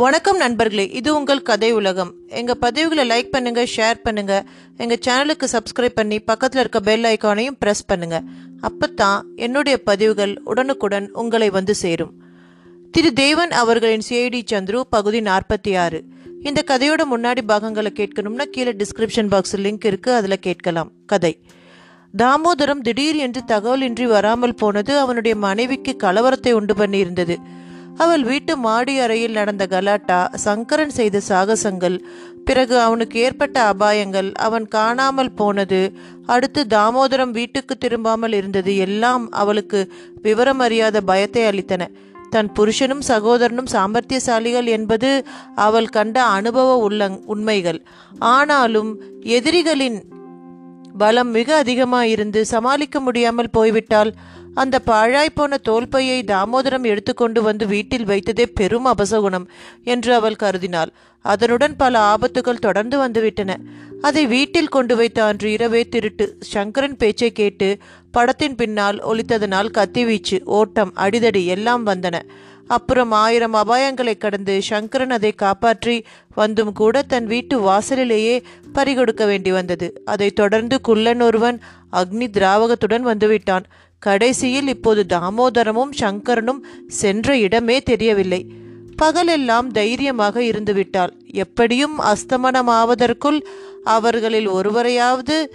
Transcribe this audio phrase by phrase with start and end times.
[0.00, 2.10] வணக்கம் நண்பர்களே இது உங்கள் கதை உலகம்.
[2.28, 4.44] எங்கள் பதிவுகளை லைக் பண்ணுங்கள் ஷேர் பண்ணுங்கள்
[4.76, 8.26] எங்கள் சேனலுக்கு சப்ஸ்கிரைப் பண்ணி பக்கத்தில் இருக்க பெல் ஐக்கானையும் ப்ரெஸ் பண்ணுங்கள்
[8.60, 12.12] அப்போ தான் என்னுடைய பதிவுகள் உடனுக்குடன் உங்களை வந்து சேரும்.
[12.90, 13.12] திரு.
[13.12, 16.00] தேவன் அவர்களின் சிஐடி சந்துரு பகுதி நாற்பத்தி ஆறு.
[16.42, 20.92] இந்த கதையோட முன்னாடி பாகங்களை கேட்கணும்னா கீழே டிஸ்கிரிப்ஷன் பாக்ஸில் லிங்க் இருக்குது அதில் கேட்கலாம்.
[21.06, 21.42] கதை.
[22.16, 27.36] தாமோதரம் திடீர் என்று தகவலின்றி வராமல் போனது அவனுடைய மனைவிக்கு கலவரத்தை உண்டு பண்ணியிருந்தது.
[27.98, 31.96] அவள் வீட்டு மாடி அறையில் நடந்த கலாட்டா சங்கரன் செய்த சாகசங்கள்
[32.44, 35.80] பிறகு அவனுக்கு ஏற்பட்ட அபாயங்கள் அவன் காணாமல் போனது
[36.26, 39.80] அடுத்து தாமோதரம் வீட்டுக்கு திரும்பாமல் இருந்தது எல்லாம் அவளுக்கு
[40.22, 41.82] விவரம் அறியாத பயத்தை அளித்தன.
[42.30, 45.10] தன் புருஷனும் சகோதரனும் சாமர்த்தியசாலிகள் என்பது
[45.66, 47.80] அவள் கண்ட அனுபவ உள்ள உண்மைகள்.
[48.32, 48.90] ஆனாலும்
[49.36, 49.98] எதிரிகளின்
[50.98, 54.10] பலம் மிக அதிகமாயிருந்து சமாளிக்க முடியாமல் போய்விட்டால்
[54.58, 59.46] அந்த பாழாய்ப்போன தோல்பையை தாமோதரம் எடுத்துக்கொண்டு வந்து வீட்டில் வைத்ததே பெரும் அபசகுணம்
[59.84, 60.90] என்று அவள் கருதினாள்.
[61.24, 63.56] அதனுடன் பல ஆபத்துகள் தொடர்ந்து வந்துவிட்டன.
[64.00, 66.26] அதை வீட்டில் கொண்டு வைத்த அன்று இரவே திருட்டு.
[66.54, 67.68] சங்கரன் பேச்சை கேட்டு
[68.10, 72.18] படத்தின் பின்னால் ஒலித்ததனால் கத்திவீச்சு ஓட்டம் அடிதடி எல்லாம் வந்தன.
[72.66, 75.94] அப்புறம் ஆயிரம் அபாயங்களை கடந்து சங்கரன் அதை காப்பாற்றி
[76.34, 78.34] வந்தும் கூட தன் வீட்டு வாசலிலேயே
[78.74, 79.88] பறிகொடுக்க வேண்டி வந்தது.
[80.04, 81.58] அதைத் தொடர்ந்து குள்ளன் ஒருவன்
[81.92, 83.66] அக்னி திராவகத்துடன் வந்துவிட்டான்.
[83.98, 88.46] கடைசியில் இப்போது தாமோதரமும் சங்கரனும் சென்ற இடமே தெரியவில்லை.
[88.96, 91.10] பகலெல்லாம் தைரியமாக இருந்துவிட்டாள்.
[91.32, 93.40] எப்படியும் அஸ்தமனமாவதற்குள்
[93.84, 95.46] அவர்களில் ஒருவரையாவது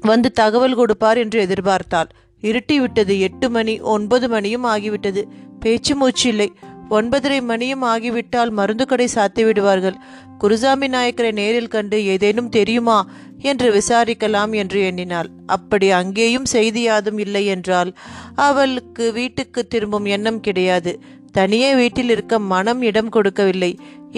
[0.00, 2.08] வந்து தகவல் கொடுப்பார் என்று எதிர்பார்த்தாள்.
[2.42, 5.24] இருட்டி விட்டது எட்டு மணி ஒன்பது மணியும் ஆகிவிட்டது.
[5.60, 6.52] பேச்சு மூச்சு இல்லை.
[6.96, 9.96] ஒன்பதரை மணியும் ஆகிவிட்டால் மருந்து கடை சாத்தி விடுவார்கள்.
[10.38, 12.98] குருசாமி நாயக்கரை நேரில் கண்டு ஏதேனும் தெரியுமா
[13.42, 15.28] என்று விசாரிக்கலாம் என்று எண்ணினாள்.
[15.46, 17.90] அப்படி அங்கேயும் செய்தி யாதும் இல்லை என்றால்
[18.34, 20.92] அவளுக்கு வீட்டுக்கு திரும்பும் எண்ணம் கிடையாது.
[21.32, 23.72] தனியே வீட்டில் இருக்க மனம் இடம் கொடுக்கவில்லை.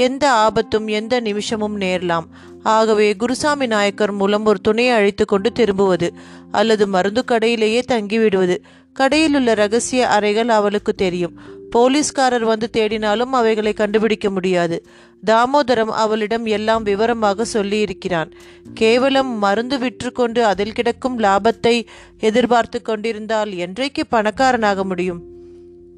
[0.06, 2.26] எந்த ஆபத்தும் எந்த நிமிஷமும் நேரலாம்.
[2.62, 6.08] ஆகவே குருசாமி நாயக்கர் மூலம் ஒரு துணையை அழைத்து கொண்டு திரும்புவது
[6.50, 8.56] அல்லது மருந்து கடையிலேயே தங்கிவிடுவது
[8.94, 11.34] கடையில் உள்ள ரகசிய அறைகள் அவளுக்கு தெரியும்.
[11.70, 14.86] போலீஸ்காரர் வந்து தேடினாலும் அவைகளை கண்டுபிடிக்க முடியாது.
[15.26, 18.30] தாமோதரம் அவளிடம் எல்லாம் விவரமாக சொல்லியிருக்கிறான்.
[18.74, 21.86] கேவலம் மருந்து விற்றுக்கொண்டு அதில் கிடக்கும் லாபத்தை
[22.20, 25.22] எதிர்பார்த்து கொண்டிருந்தால் என்றைக்கு பணக்காரனாக முடியும்?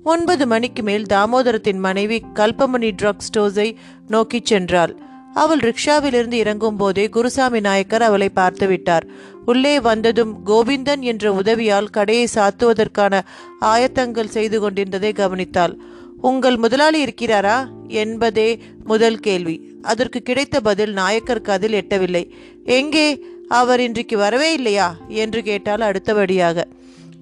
[0.05, 3.75] ஒன்பது மணிக்கு மேல் தாமோதரத்தின் மனைவி கல்பமணி ட்ரக் ஸ்டோர்ஸை
[4.09, 4.97] நோக்கிச் சென்றாள்.
[5.37, 9.07] அவள் ரிக்ஷாவிலிருந்து இறங்கும் போதே குருசாமி நாயக்கர் அவளை பார்த்து விட்டார்.
[9.47, 13.21] உள்ளே வந்ததும் கோவிந்தன் என்ற உதவியால் கடையை சாத்துவதற்கான
[13.61, 15.75] ஆயத்தங்கள் செய்து கொண்டிருந்ததை கவனித்தாள்.
[16.21, 17.69] உங்கள் முதலாளி இருக்கிறாரா?
[17.89, 19.71] என்பதே முதல் கேள்வி.
[19.83, 22.31] அதற்கு கிடைத்த பதில் நாயக்கருக்கு அதில் எட்டவில்லை.
[22.65, 23.25] எங்கே?
[23.49, 24.97] அவர் இன்றைக்கு வரவே இல்லையா?
[25.09, 26.67] என்று கேட்டால் அடுத்தபடியாக.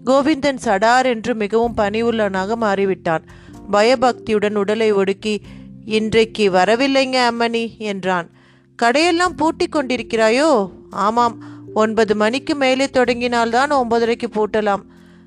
[0.06, 3.22] கோவிந்தன் சடார் என்று மிகவும் பணிவுள்ளனாக மாறிவிட்டான்.
[3.70, 5.40] பயபக்தியுடன் உடலை ஒடுக்கி
[5.86, 8.30] இன்றைக்கு வரவில்லைங்க அம்மணி என்றான்.
[8.82, 10.70] கடையெல்லாம் பூட்டி கொண்டிருக்கிறாயோ?
[10.90, 11.42] ஆமாம்
[11.74, 14.82] ஒன்பது மணிக்கு மேலே தொடங்கினால்தான் ஒன்பதரைக்கு பூட்டலாம்.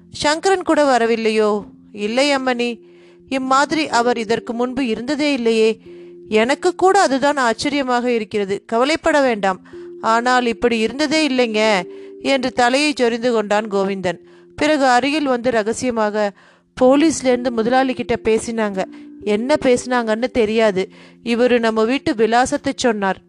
[0.09, 1.63] சங்கரன் கூட வரவில்லையோ?
[1.91, 2.81] இல்லை அம்மணி
[3.29, 5.81] இம்மாதிரி அவர் இதற்கு முன்பு இருந்ததே இல்லையே.
[6.29, 9.61] எனக்கு கூட அதுதான் ஆச்சரியமாக இருக்கிறது கவலைப்பட வேண்டாம்.
[10.01, 11.81] ஆனால் இப்படி இருந்ததே இல்லைங்க
[12.21, 14.19] என்று தலையை சொரிந்து கொண்டான் கோவிந்தன்.
[14.55, 16.31] பிறகு அருகில் வந்து ரகசியமாக
[16.81, 18.83] போலீஸ்லேருந்து முதலாளி கிட்ட பேசினாங்க.
[19.21, 20.89] என்ன பேசினாங்கன்னு தெரியாது.
[21.23, 23.21] இவர் நம்ம வீட்டு விலாசத்தை சொன்னார்.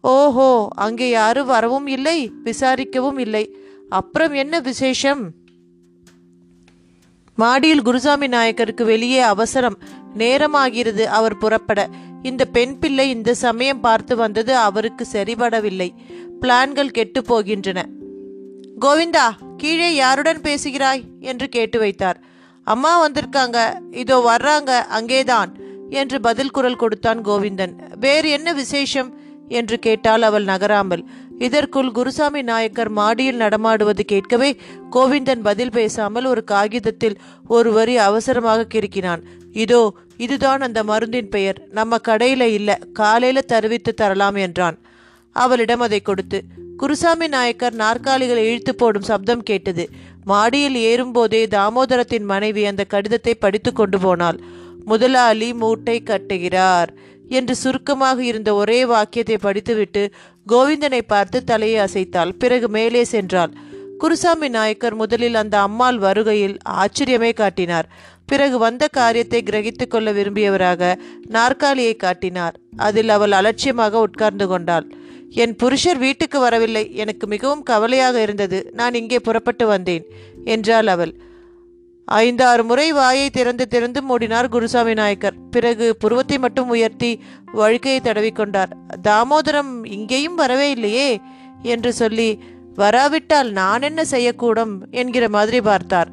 [0.00, 3.56] ஓஹோ அங்கே யாரும் வரவும் இல்லை விசாரிக்கவும் இல்லை.
[3.88, 5.30] அப்புறம் என்ன விசேஷம்?
[7.36, 9.78] மாடியில் குருசாமி நாயக்கருக்கு வெளியே அவசரம்.
[10.18, 11.88] நேரமாகிறது அவர் புறப்பட.
[12.22, 15.90] இந்த பெண் பிள்ளை இந்த சமயம் பார்த்து வந்தது அவருக்கு சரிபடவில்லை.
[16.40, 17.84] பிளான்கள் கெட்டு போகின்றன.
[18.80, 21.02] கோவிந்தா கீழே யாருடன் பேசுகிறாய்?
[21.20, 22.34] என்று கேட்டு வைத்தார்.
[22.66, 23.58] அம்மா வந்திருக்காங்க.
[23.94, 24.70] இதோ வர்றாங்க.
[24.96, 25.50] அங்கேதான்.
[25.90, 27.74] என்று பதில் குரல் கொடுத்தான் கோவிந்தன்.
[28.00, 29.10] வேறு என்ன விசேஷம்?
[29.48, 31.02] என்று கேட்டால் அவள் நகராமல்.
[31.38, 34.50] இதற்குள் குருசாமி நாயக்கர் மாடியில் நடமாடுவது கேட்கவே
[34.90, 37.16] கோவிந்தன் பதில் பேசாமல் ஒரு காகிதத்தில்
[37.48, 39.22] ஒரு வரி அவசரமாக கிறுக்கினான்.
[39.52, 39.82] இதோ
[40.16, 41.58] இதுதான் அந்த மருந்தின் பெயர்.
[41.70, 42.78] நம்ம கடையில இல்ல.
[42.92, 44.78] காலையில தருவித்து தரலாம் என்றான்.
[45.36, 46.38] அவளிடம் அதை கொடுத்து
[46.76, 49.84] குருசாமி நாயக்கர் நாற்காலிகளை இழுத்து போடும் சப்தம் கேட்டது.
[50.26, 54.38] மாடியில் ஏறும்போதே தாமோதரத்தின் மனைவி அந்த கடிதத்தை படித்து கொண்டு போனாள்.
[54.84, 56.90] முதலாளி மூட்டை கட்டுகிறார்
[57.28, 60.02] என்று சுருக்கமாக இருந்த ஒரே வாக்கியத்தை படித்துவிட்டு
[60.46, 62.32] கோவிந்தனை பார்த்து தலையை அசைத்தாள்.
[62.38, 63.54] பிறகு மேலே சென்றாள்.
[63.98, 67.88] குருசாமி நாயக்கர் முதலில் அந்த அம்மாள் வருகையில் ஆச்சரியமே காட்டினார்.
[68.26, 70.92] பிறகு வந்த காரியத்தை கிரகித்து கொள்ள விரும்பியவராக
[71.28, 72.54] நாற்காலியை காட்டினார்.
[72.76, 74.86] அதில் அவள் அலட்சியமாக உட்கார்ந்து கொண்டாள்.
[75.32, 76.94] என் புருஷர் வீட்டுக்கு வரவில்லை.
[76.94, 78.70] எனக்கு மிகவும் கவலையாக இருந்தது.
[78.72, 80.04] நான் இங்கே புறப்பட்டு வந்தேன்
[80.44, 81.14] என்றாள் அவள்.
[82.08, 85.38] ஐந்தாறு முறை வாயை திறந்து திறந்து மூடினார் குருசாமி நாயக்கர்.
[85.50, 87.20] பிறகு புருவத்தை மட்டும் உயர்த்தி
[87.54, 91.20] வழுக்கையை தடவிக்கொண்டார் தாமோதரம் இங்கேயும் வரவே இல்லையே?
[91.62, 92.38] என்று சொல்லி
[92.74, 94.80] வராவிட்டால் நான் என்ன செய்யக்கூடும்?
[94.90, 96.10] என்கிற மாதிரி பார்த்தார்.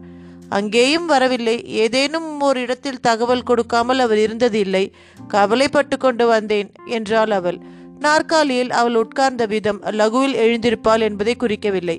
[0.50, 1.66] அங்கேயும் வரவில்லை.
[1.66, 4.92] ஏதேனும் ஒரு இடத்தில் தகவல் கொடுக்காமல் அவர் இருந்தது இல்லை
[5.28, 7.60] கவலைப்பட்டு கொண்டு வந்தேன் என்றாள் அவள்.
[8.06, 11.98] நாற்காலியில் அவள் உட்கார்ந்த விதம் லகுவில் எழுந்திருப்பாள் என்பதை குறிக்கவில்லை.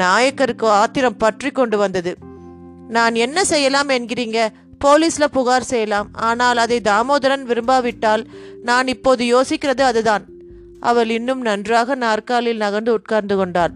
[0.00, 2.12] நாயக்கருக்கு ஆத்திரம் பற்றி கொண்டு வந்தது.
[2.88, 4.38] நான் என்ன செய்யலாம் என்கிறீங்க?
[4.84, 6.08] போலீஸ்ல புகார் செய்யலாம்.
[6.28, 8.22] ஆனால் அதை தாமோதரன் விரும்பாவிட்டால்
[8.62, 10.24] நான் இப்போது யோசிக்கிறது அதுதான்.
[10.80, 13.74] அவள் இன்னும் நன்றாக நாற்காலில் நகர்ந்து உட்கார்ந்து கொண்டாள்.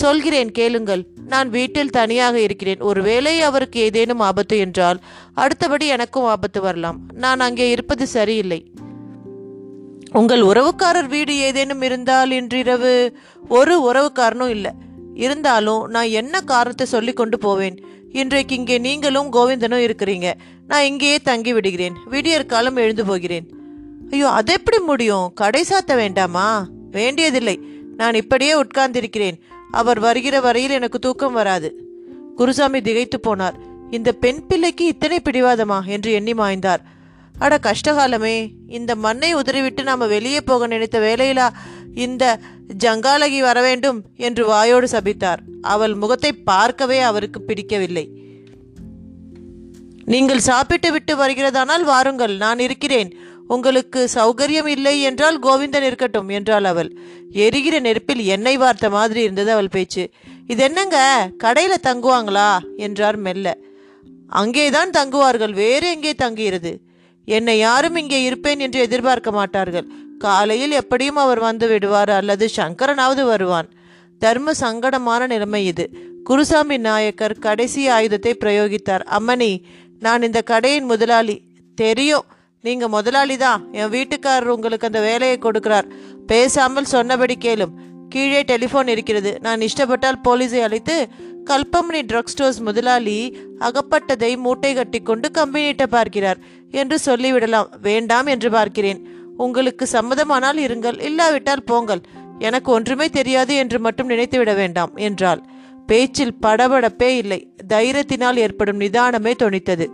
[0.00, 1.02] சொல்கிறேன் கேளுங்கள்.
[1.32, 2.80] நான் வீட்டில் தனியாக இருக்கிறேன்.
[2.88, 4.98] ஒருவேளை அவருக்கு ஏதேனும் ஆபத்து என்றால்
[5.42, 6.98] அடுத்தபடி எனக்கும் ஆபத்து வரலாம்.
[7.24, 8.60] நான் அங்கே இருப்பது சரியில்லை.
[10.16, 13.16] உங்கள் உறவுக்காரர் வீடு ஏதேனும் இருந்தால் இன்றிரவு.
[13.48, 14.70] ஒரு உறவுக்காரனும் இல்லை.
[15.14, 17.84] இருந்தாலும் நான் என்ன காரணத்தை சொல்லி கொண்டு போவேன்?
[18.12, 20.32] இன்றைக்கு இங்கே நீங்களும் கோவிந்தனும் இருக்கிறீங்க.
[20.66, 21.92] நான் இங்கேயே தங்கி விடுகிறேன்.
[22.04, 23.50] விடியற் காலம் எழுந்து போகிறேன்.
[24.10, 25.32] ஐயோ அது எப்படி முடியும்?
[25.34, 26.66] கடை சாத்த வேண்டாமா?
[26.90, 27.60] வேண்டியதில்லை.
[27.96, 29.40] நான் இப்படியே உட்கார்ந்திருக்கிறேன்.
[29.70, 31.84] அவர் வருகிற வரையில் எனக்கு தூக்கம் வராது.
[32.36, 33.54] குருசாமி திகைத்து போனார்.
[33.90, 35.84] இந்த பெண் பிள்ளைக்கு இத்தனை பிடிவாதமா?
[35.86, 36.82] என்று எண்ணி மாய்ந்தார்.
[37.38, 41.48] அட கஷ்டகாலமே இந்த மண்ணை உதறிவிட்டு நாம் வெளியே போக நினைத்த வேலையிலா
[41.94, 42.38] இந்த
[42.84, 45.38] ஜங்காலகி வர வேண்டும் என்று வாயோடு சபித்தார்.
[45.62, 48.10] அவள் முகத்தை பார்க்கவே அவருக்கு பிடிக்கவில்லை.
[50.04, 53.16] நீங்கள் சாப்பிட்டு விட்டு வருகிறதானால் வாருங்கள் நான் இருக்கிறேன்.
[53.46, 56.96] உங்களுக்கு சௌகரியம் இல்லை என்றால் கோவிந்தன் இருக்கட்டும் என்றாள் அவள்.
[57.30, 60.10] எரிகிற நெருப்பில் எண்ணெய் வார்த்த மாதிரி இருந்தது அவள் பேச்சு.
[60.46, 62.58] இது என்னங்க கடையில் தங்குவாங்களா?
[62.76, 63.56] என்றார் மெல்ல.
[64.28, 66.80] அங்கேதான் தங்குவார்கள் வேறு எங்கே தங்குகிறது?
[67.26, 69.86] என்னை யாரும் இங்கே இருப்பேன் என்று எதிர்பார்க்க மாட்டார்கள்.
[70.18, 73.68] காலையில் எப்படியும் அவர் வந்து விடுவார் அல்லது சங்கரனாவது வருவான்.
[74.18, 75.86] தர்ம சங்கடமான நிலைமை இது.
[76.24, 79.04] குருசாமி நாயக்கர் கடைசி ஆயுதத்தை பிரயோகித்தார்.
[79.18, 79.50] அம்மணி
[80.00, 81.36] நான் இந்த கடையின் முதலாளி.
[81.74, 82.26] தெரியும்
[82.64, 85.88] நீங்க முதலாளி தான் என் வீட்டுக்காரர் உங்களுக்கு அந்த வேலையை கொடுக்கிறார்.
[86.26, 87.74] பேசாமல் சொன்னபடி கேளும்.
[88.08, 89.30] கீழே டெலிஃபோன் இருக்கிறது.
[89.40, 90.96] நான் இஷ்டப்பட்டால் போலீஸை அழைத்து
[91.50, 93.16] கல்பமணி ட்ரக் ஸ்டோர்ஸ் முதலாளி
[93.58, 96.38] அகப்பட்டதை மூட்டை கட்டிக்கொண்டு கம்பெனியிட்ட பார்க்கிறார்
[96.70, 97.68] என்று சொல்லிவிடலாம்.
[97.80, 99.00] வேண்டாம் என்று பார்க்கிறேன்.
[99.36, 102.02] உங்களுக்கு சம்மதமானால் இருங்கள் இல்லாவிட்டால் போங்கள்.
[102.38, 105.42] எனக்கு ஒன்றுமே தெரியாது என்று மட்டும் நினைத்து விட வேண்டாம் என்றாள்.
[105.86, 107.40] பேச்சில் படபடப்பே இல்லை.
[107.68, 109.86] தைரியத்தினால் ஏற்படும் நிதானமே தொனித்தது.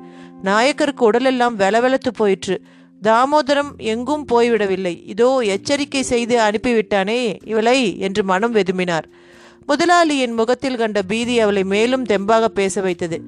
[0.43, 2.57] நாயக்கருக்கு உடலெல்லாம் வெலவெலத்து போயிற்று.
[3.03, 4.95] தாமோதரம் எங்கும் போய்விடவில்லை.
[5.07, 9.07] இதோ எச்சரிக்கை செய்து அனுப்பிவிட்டானே இவளை என்று மனம் வெதும்பினார்.
[9.67, 13.21] முதலாளியின் முகத்தில் கண்ட பீதி அவளை மேலும் தெம்பாக பேச வைத்தது.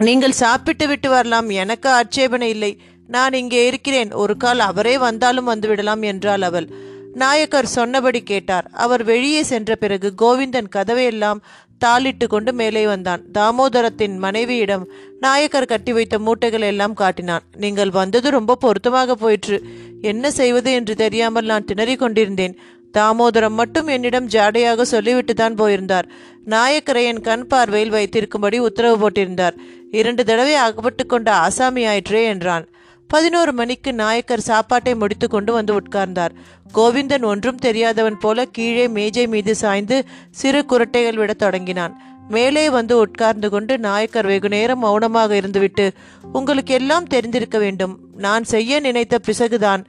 [0.00, 1.48] நீங்கள் சாப்பிட்டு விட்டு வரலாம்.
[1.48, 2.78] எனக்கு ஆட்சேபனை இல்லை.
[3.06, 4.12] நான் இங்கே இருக்கிறேன்.
[4.12, 6.68] ஒரு கால் அவரே வந்தாலும் வந்துவிடலாம் என்றாள் அவள்.
[7.14, 8.70] நாயக்கர் சொன்னபடி கேட்டார்.
[8.72, 11.40] அவர் வெளியே சென்ற பிறகு கோவிந்தன் கதவையெல்லாம்
[11.84, 13.22] தாளிட்டு கொண்டு மேலே வந்தான்.
[13.34, 14.90] தாமோதரத்தின் மனைவியிடம்
[15.20, 17.42] நாயக்கர் கட்டி வைத்த மூட்டைகள் எல்லாம் காட்டினான்.
[17.56, 19.62] நீங்கள் வந்தது ரொம்ப பொருத்தமாக போயிற்று.
[20.02, 22.58] என்ன செய்வது என்று தெரியாமல் நான் திணறிக் கொண்டிருந்தேன்.
[22.98, 26.06] தாமோதரம் மட்டும் என்னிடம் ஜாடையாக சொல்லிவிட்டு தான் போயிருந்தார்.
[26.46, 29.56] நாயக்கரை என் கண் பார்வையில் வைத்திருக்கும்படி உத்தரவு போட்டிருந்தார்.
[29.90, 32.66] இரண்டு தடவை அகப்பட்டு கொண்ட ஆசாமி ஆயிற்றே என்றான்.
[33.08, 36.34] பதினோரு மணிக்கு நாயக்கர் சாப்பாட்டை முடித்து கொண்டு வந்து உட்கார்ந்தார்.
[36.74, 42.02] கோவிந்தன் ஒன்றும் தெரியாதவன் போல கீழே மேஜை மீது சாய்ந்து சிறு குரட்டைகள் விடத் தொடங்கினான்.
[42.28, 45.90] மேலே வந்து உட்கார்ந்து கொண்டு நாயக்கர் வெகு நேரம் மௌனமாக இருந்துவிட்டு
[46.32, 47.98] உங்களுக்கு எல்லாம் தெரிந்திருக்க வேண்டும்.
[48.16, 49.84] நான் செய்ய நினைத்த பிசகுதான்.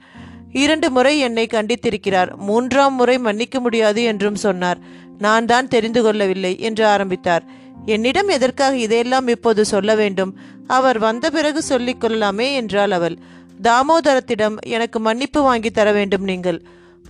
[0.52, 2.36] இரண்டு முறை என்னை கண்டித்திருக்கிறார்.
[2.36, 4.78] மூன்றாம் முறை மன்னிக்க முடியாது என்றும் சொன்னார்.
[5.18, 7.44] நான் தான் தெரிந்து கொள்ளவில்லை என்று ஆரம்பித்தார்.
[7.86, 10.38] என்னிடம் எதற்காக இதையெல்லாம் இப்போது சொல்ல வேண்டும்?
[10.66, 13.16] அவர் வந்த பிறகு சொல்லிக் கொள்ளலாமே என்றாள் அவள்.
[13.62, 16.62] தாமோதரத்திடம் எனக்கு மன்னிப்பு வாங்கி தர வேண்டும் நீங்கள்.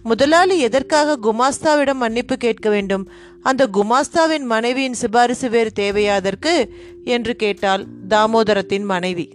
[0.02, 3.10] முதலாளி எதற்காக குமாஸ்தாவிடம் மன்னிப்பு கேட்க வேண்டும்?
[3.42, 9.32] அந்த குமாஸ்தாவின் மனைவியின் சிபாரிசு வேறு தேவையாதற்கு என்று கேட்டாள் தாமோதரத்தின் மனைவி.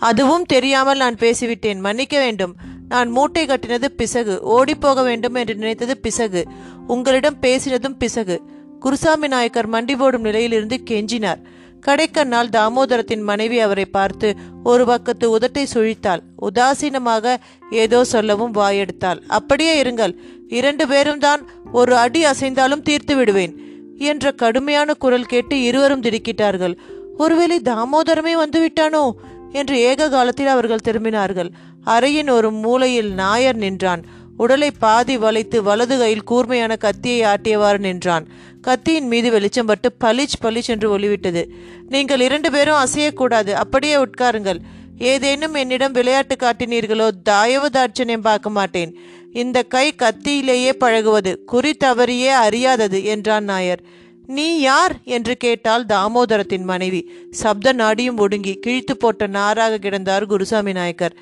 [0.00, 1.80] அதுவும் தெரியாமல் நான் பேசிவிட்டேன்.
[1.80, 2.54] மன்னிக்க வேண்டும்.
[2.88, 4.34] நான் மூட்டை கட்டினது பிசகு.
[4.44, 6.42] ஓடிப்போக வேண்டும் என்று நினைத்தது பிசகு.
[6.86, 8.36] உங்களிடம் பேசினதும் பிசகு.
[8.80, 11.40] குருசாமி நாயக்கர் மண்டி போடும் நிலையிலிருந்து கெஞ்சினார்.
[11.86, 14.28] கடைக்கண்ணால் தாமோதரத்தின் மனைவி அவரை பார்த்து
[14.64, 16.22] ஒரு பக்கத்து உதட்டை சுழித்தாள்.
[16.42, 17.36] உதாசீனமாக
[17.70, 19.20] ஏதோ சொல்லவும் வாயெடுத்தாள்.
[19.28, 20.14] அப்படியே இருங்கள்.
[20.48, 21.42] இரண்டு பேரும் தான்
[21.72, 23.54] ஒரு அடி அசைந்தாலும் தீர்த்து விடுவேன்
[23.98, 26.74] என்ற கடுமையான குரல் கேட்டு இருவரும் திடுக்கிட்டார்கள்.
[27.16, 29.04] ஒருவேளை தாமோதரமே வந்து விட்டானோ
[29.52, 31.50] என்று ஏக காலத்தில் அவர்கள் திரும்பினார்கள்.
[31.86, 34.02] அறையின் ஒரு மூலையில் நாயர் நின்றான்.
[34.36, 38.26] உடலை பாதி வளைத்து வலது கையில் கூர்மையான கத்தியை ஆட்டியவாறு நின்றான்.
[38.60, 41.42] கத்தியின் மீது வெளிச்சம் பட்டு பளிச் பளிச் என்று ஒளிவிட்டது
[41.88, 43.50] நீங்கள் இரண்டு பேரும் அசையக்கூடாது.
[43.50, 44.60] அப்படியே உட்காருங்கள்.
[44.98, 48.96] ஏதேனும் என்னிடம் விளையாட்டு காட்டினீர்களோ தாயவு தாட்சணியம் பார்க்க மாட்டேன்.
[49.32, 53.82] இந்த கை கத்தியிலேயே பழகுவது குறி தவறியே அறியாதது என்றான் நாயர்.
[54.30, 54.94] நீ யார்?
[55.04, 57.10] என்று கேட்டால் தாமோதரத்தின் மனைவி.
[57.30, 61.16] சப்த நாடியும் ஒடுங்கி கிழித்து போட்ட நாராக கிடந்தார் குருசாமி நாயக்கர்.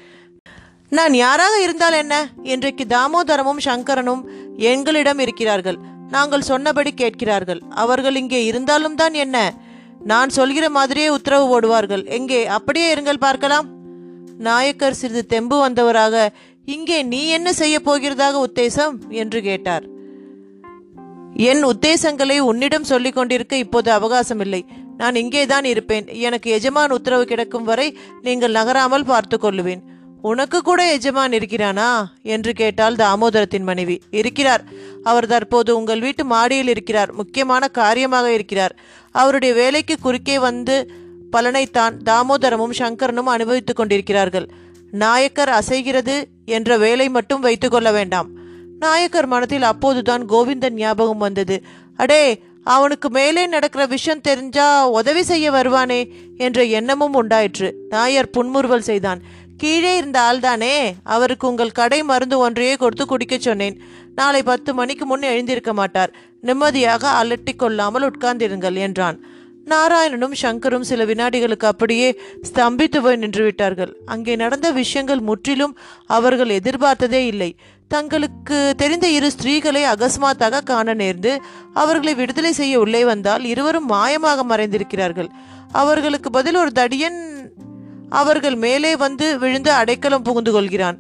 [0.91, 2.31] நான் யாராக இருந்தால் என்ன?
[2.43, 5.79] இன்றைக்கு தாமோதரமும் சங்கரனும் எங்களிடம் இருக்கிறார்கள்.
[6.11, 7.63] நாங்கள் சொன்னபடி கேட்கிறார்கள்.
[7.71, 9.55] அவர்கள் இங்கே இருந்தாலும் தான் என்ன?
[10.05, 12.07] நான் சொல்கிற மாதிரியே உத்தரவு போடுவார்கள்.
[12.09, 12.47] எங்கே?
[12.47, 13.69] அப்படியே இருங்கள் பார்க்கலாம்.
[14.39, 16.29] நாயக்கர் சிறிது தெம்பு வந்தவராக
[16.65, 18.97] இங்கே நீ என்ன செய்ய போகிறதாக உத்தேசம்?
[19.09, 19.97] என்று கேட்டார்.
[21.35, 24.67] என் உத்தேசங்களை உன்னிடம் சொல்லிக் கொண்டிருக்க இப்போது அவகாசம் இல்லை
[24.97, 26.07] நான் இங்கேதான் இருப்பேன்.
[26.07, 29.81] எனக்கு எஜமான் உத்தரவு கிடைக்கும் வரை நீங்கள் நகராமல் பார்த்து கொள்ளுவேன்.
[30.23, 32.05] உனக்கு கூட எஜமான் இருக்கிறானா?
[32.23, 34.03] என்று கேட்டால் தாமோதரத்தின் மனைவி.
[34.11, 34.65] இருக்கிறார்.
[35.03, 37.13] அவர் தற்போது உங்கள் வீட்டு மாடியில் இருக்கிறார்.
[37.13, 38.77] முக்கியமான காரியமாக இருக்கிறார்.
[39.11, 40.91] அவருடைய வேலைக்கு குறுக்கே வந்து
[41.33, 44.49] பலனைத்தான் தாமோதரமும் சங்கரனும் அனுபவித்துக் கொண்டிருக்கிறார்கள்.
[44.91, 48.31] நாயக்கர் அசைகிறது என்ற வேலை மட்டும் வைத்துக்கொள்ள வேண்டாம்.
[48.79, 51.63] நாயக்கர் மனத்தில் அப்போதுதான் கோவிந்தன் ஞாபகம் வந்தது.
[51.97, 57.75] அடே அவனுக்கு மேலே நடக்கிற விஷயம் தெரிஞ்சா உதவி செய்ய வருவானே என்ற எண்ணமும் உண்டாயிற்று.
[57.89, 59.21] நாயர் புன்முறுவல் செய்தான்.
[59.57, 63.81] கீழே இருந்த ஆள்தானே அவருக்கு உங்கள் கடை மருந்து ஒன்றையே கொடுத்து குடிக்கச் சொன்னேன்.
[64.15, 66.13] நாளை பத்து மணிக்கு முன் எழுந்திருக்க மாட்டார்.
[66.41, 69.25] நிம்மதியாக அலட்டிக் கொள்ளாமல் உட்கார்ந்திருங்கள் என்றான்.
[69.73, 72.09] நாராயணனும் சங்கரும் சில வினாடிகளுக்கு அப்படியே
[72.49, 75.75] ஸ்தம்பித்து போய் நின்று விட்டார்கள் அங்கே நடந்த விஷயங்கள் முற்றிலும்
[76.07, 77.51] அவர்கள் எதிர்பார்த்ததே இல்லை.
[77.89, 81.33] தங்களுக்கு தெரிந்த இரு ஸ்திரீகளை அகஸ்மாத்தாக காண நேர்ந்து
[81.75, 85.31] அவர்களை விடுதலை செய்ய உள்ளே வந்தால் இருவரும் மாயமாக மறைந்திருக்கிறார்கள்.
[85.73, 87.21] அவர்களுக்கு பதில் ஒரு தடியன்
[88.11, 90.99] அவர்கள் மேலே வந்து விழுந்து அடைக்கலம் புகுந்து கொள்கிறான்.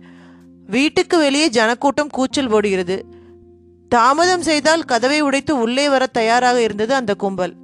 [0.66, 2.96] வீட்டுக்கு வெளியே ஜனக்கூட்டம் கூச்சல் போடுகிறது.
[3.90, 7.54] தாமதம் செய்தால் கதவை உடைத்து உள்ளே வர தயாராக இருந்தது அந்த கும்பல்.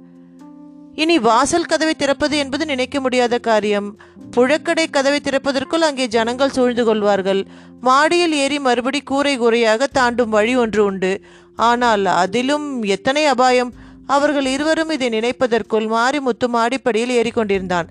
[0.95, 3.87] இனி வாசல் கதவை திறப்பது என்பது நினைக்க முடியாத காரியம்.
[4.31, 7.41] புழக்கடை கதவை திறப்பதற்குள் அங்கே ஜனங்கள் சூழ்ந்து கொள்வார்கள்.
[7.81, 11.11] மாடியில் ஏறி மறுபடி கூரை கூரையாக தாண்டும் வழி ஒன்று உண்டு.
[11.55, 13.73] ஆனால் அதிலும் எத்தனை அபாயம்.
[14.07, 17.87] அவர்கள் இருவரும் இதை நினைப்பதற்குள் மாறி முத்து மாடிப்படியில் ஏறிக்கொண்டிருந்தான்.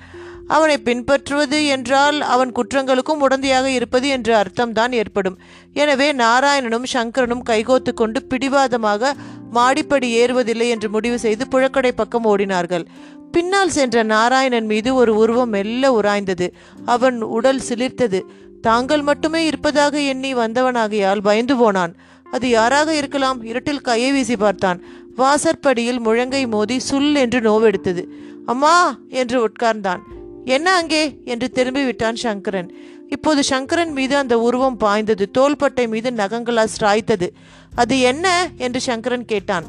[0.47, 5.39] அவனை பின்பற்றுவது என்றால் அவன் குற்றங்களுக்கும் உடந்தையாக இருப்பது என்ற அர்த்தம்தான் ஏற்படும்.
[5.73, 9.13] எனவே நாராயணனும் சங்கரனும் கைகோத்து கொண்டு பிடிவாதமாக
[9.53, 12.87] மாடிப்படி ஏறுவதில்லை என்று முடிவு செய்து புழக்கடை பக்கம் ஓடினார்கள்.
[13.33, 16.49] பின்னால் சென்ற நாராயணன் மீது ஒரு உருவம் மெல்ல உராய்ந்தது.
[16.85, 18.21] அவன் உடல் சிலிர்த்தது.
[18.61, 21.97] தாங்கள் மட்டுமே இருப்பதாக எண்ணி வந்தவனாகையால் பயந்து போனான்.
[22.25, 23.45] அது யாராக இருக்கலாம்?
[23.45, 24.83] இருட்டில் கையை வீசி பார்த்தான்.
[25.17, 28.05] வாசற்படியில் முழங்கை மோதி சுல் என்று நோவெடுத்தது.
[28.47, 28.99] அம்மா!
[29.09, 29.99] என்று உட்கார்ந்தான்.
[30.45, 31.17] என்ன அங்கே?
[31.25, 32.75] என்று திரும்பி விட்டான் சங்கரன்.
[33.09, 35.31] இப்போது சங்கரன் மீது அந்த உருவம் பாய்ந்தது.
[35.31, 37.29] தோள்பட்டை மீது நகங்களால் சாய்த்தது
[37.75, 38.51] அது என்ன?
[38.57, 39.65] என்று சங்கரன் கேட்டான்.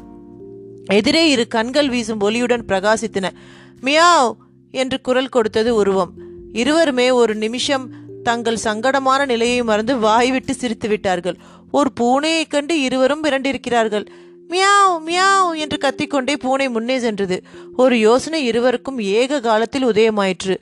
[0.84, 3.30] எதிரே இரு கண்கள் வீசும் ஒலியுடன் பிரகாசித்தன.
[3.82, 4.32] மியாவ்!
[4.70, 6.12] என்று குரல் கொடுத்தது உருவம்.
[6.52, 7.90] இருவருமே ஒரு நிமிஷம்
[8.22, 11.36] தங்கள் சங்கடமான நிலையை மறந்து வாய்விட்டு சிரித்து விட்டார்கள்
[11.70, 14.06] ஒரு பூனையைக் கண்டு இருவரும் விரண்டிருக்கிறார்கள்
[14.48, 17.42] மியாவ் மியாவ் என்று கத்திக்கொண்டே பூனை முன்னே சென்றது.
[17.76, 20.56] ஒரு யோசனை இருவருக்கும் ஏக காலத்தில் உதயமாயிற்று.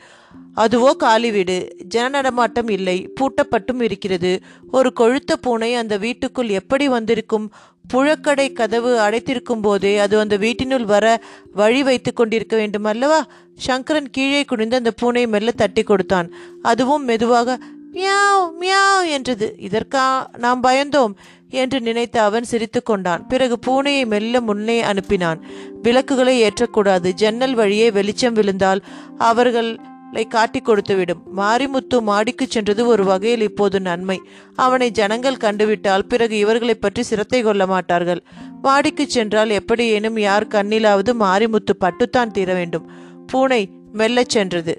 [0.56, 1.76] அதுவோ காலி வீடு.
[1.84, 3.12] ஜன நடமாட்டம் இல்லை.
[3.20, 4.40] பூட்டப்பட்டும் இருக்கிறது.
[4.70, 7.52] ஒரு கொழுத்த பூனை அந்த வீட்டுக்குள் எப்படி வந்திருக்கும்?
[7.94, 11.22] புழக்கடை கதவு அடைத்திருக்கும் போதே அது அந்த வீட்டினுள் வர
[11.52, 13.26] வழி வைத்து கொண்டிருக்க வேண்டும் அல்லவா?
[13.56, 16.32] சங்கரன் கீழே குனிந்து அந்த பூனை மெல்ல தட்டி கொடுத்தான்.
[16.62, 17.58] அதுவும் மெதுவாக
[17.92, 19.56] மியாவ் மியாவ் என்றது.
[19.60, 21.14] இதற்கா நாம் பயந்தோம்.
[21.62, 25.40] என்று நினைத்த அவன் சிரித்து கொண்டான் பிறகு பூனையை மெல்ல முன்னே அனுப்பினான்.
[25.82, 27.08] விளக்குகளை ஏற்றக்கூடாது.
[27.22, 28.80] ஜன்னல் வழியே வெளிச்சம் விழுந்தால்
[29.30, 31.22] அவர்களை காட்டி கொடுத்துவிடும்.
[31.36, 34.18] மாரிமுத்து மாடிக்கு சென்றது ஒரு வகையில் இப்போது நன்மை.
[34.56, 38.22] அவனை ஜனங்கள் கண்டுவிட்டால் பிறகு இவர்களை பற்றி சிரத்தை கொள்ள மாட்டார்கள்.
[38.62, 42.86] மாடிக்கு சென்றால் எப்படியேனும் யார் கண்ணிலாவது மாரிமுத்து பட்டுத்தான் தீர வேண்டும்.
[43.32, 44.74] பூனை மெல்லச் சென்றது.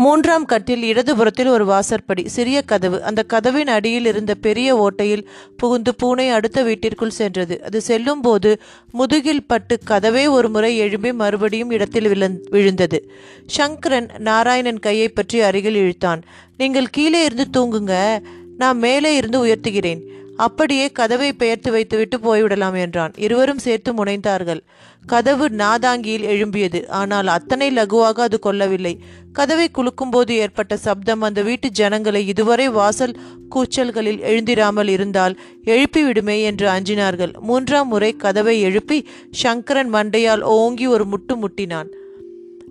[0.00, 3.02] மூன்றாம் கட்டில் இடதுபுறத்தில் ஒரு வாசற்படி சிறிய கதவு.
[3.02, 5.24] அந்த கதவின் அடியில் இருந்த பெரிய ஓட்டையில்
[5.56, 7.62] புகுந்து பூனை அடுத்த வீட்டிற்குள் சென்றது.
[7.64, 8.60] அது செல்லும் போது
[8.92, 13.10] முதுகில் பட்டு கதவே ஒரு முறை எழும்பி மறுபடியும் இடத்தில் விழுந்- விழுந்தது.
[13.46, 16.22] சங்கரன் நாராயணன் கையை பற்றி அருகில் இழுத்தான்.
[16.56, 18.18] நீங்கள் கீழே இருந்து தூங்குங்க.
[18.56, 20.00] நான் மேலே இருந்து உயர்த்துகிறேன்.
[20.36, 23.12] அப்படியே கதவை பெயர்த்து வைத்துவிட்டு போய்விடலாம் என்றான்.
[23.16, 24.60] இருவரும் சேர்த்து முனைந்தார்கள்.
[25.06, 26.86] கதவு நாதாங்கியில் எழும்பியது.
[26.86, 29.00] ஆனால் அத்தனை லகுவாக அது கொள்ளவில்லை.
[29.32, 33.18] கதவை குலுக்கும்போது ஏற்பட்ட சப்தம் அந்த வீட்டு ஜனங்களை இதுவரை வாசல்
[33.50, 37.40] கூச்சல்களில் எழுந்திராமல் இருந்தால் எழுப்பிவிடுமே என்று அஞ்சினார்கள்.
[37.40, 41.86] மூன்றாம் முறை கதவை எழுப்பி சங்கரன் மண்டையால் ஓங்கி ஒரு முட்டு முட்டினான்.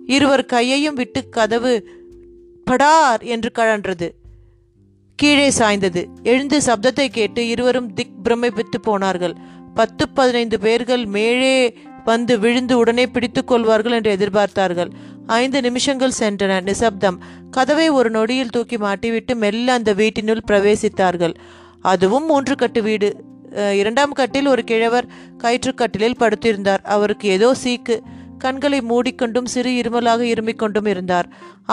[0.06, 1.88] இருவர் கையையும் விட்டு கதவு
[2.64, 4.08] படார் என்று கழன்றது.
[5.20, 6.02] கீழே சாய்ந்தது.
[6.22, 9.34] எழுந்து சப்தத்தை கேட்டு இருவரும் திக் பிரமிப்பித்து போனார்கள்.
[9.74, 11.56] பத்து பதினைந்து பேர்கள் மேலே
[12.04, 14.90] வந்து விழுந்து உடனே பிடித்துக் கொள்வார்கள் என்று எதிர்பார்த்தார்கள்.
[15.40, 16.52] ஐந்து நிமிஷங்கள் சென்றன.
[16.68, 17.18] நிசப்தம்.
[17.50, 21.34] கதவை ஒரு நொடியில் தூக்கி மாட்டிவிட்டு மெல்ல அந்த வீட்டினுள் பிரவேசித்தார்கள்.
[21.92, 23.10] அதுவும் மூன்று கட்டு வீடு.
[23.80, 25.10] இரண்டாம் கட்டில் ஒரு கிழவர்
[25.44, 26.82] கயிற்றுக்கட்டிலில் படுத்திருந்தார்.
[26.96, 27.96] அவருக்கு ஏதோ சீக்கு.
[28.38, 31.26] கண்களை மூடிக்கொண்டும் சிறு இருமலாக இருமிக் கொண்டும் இருந்தார்.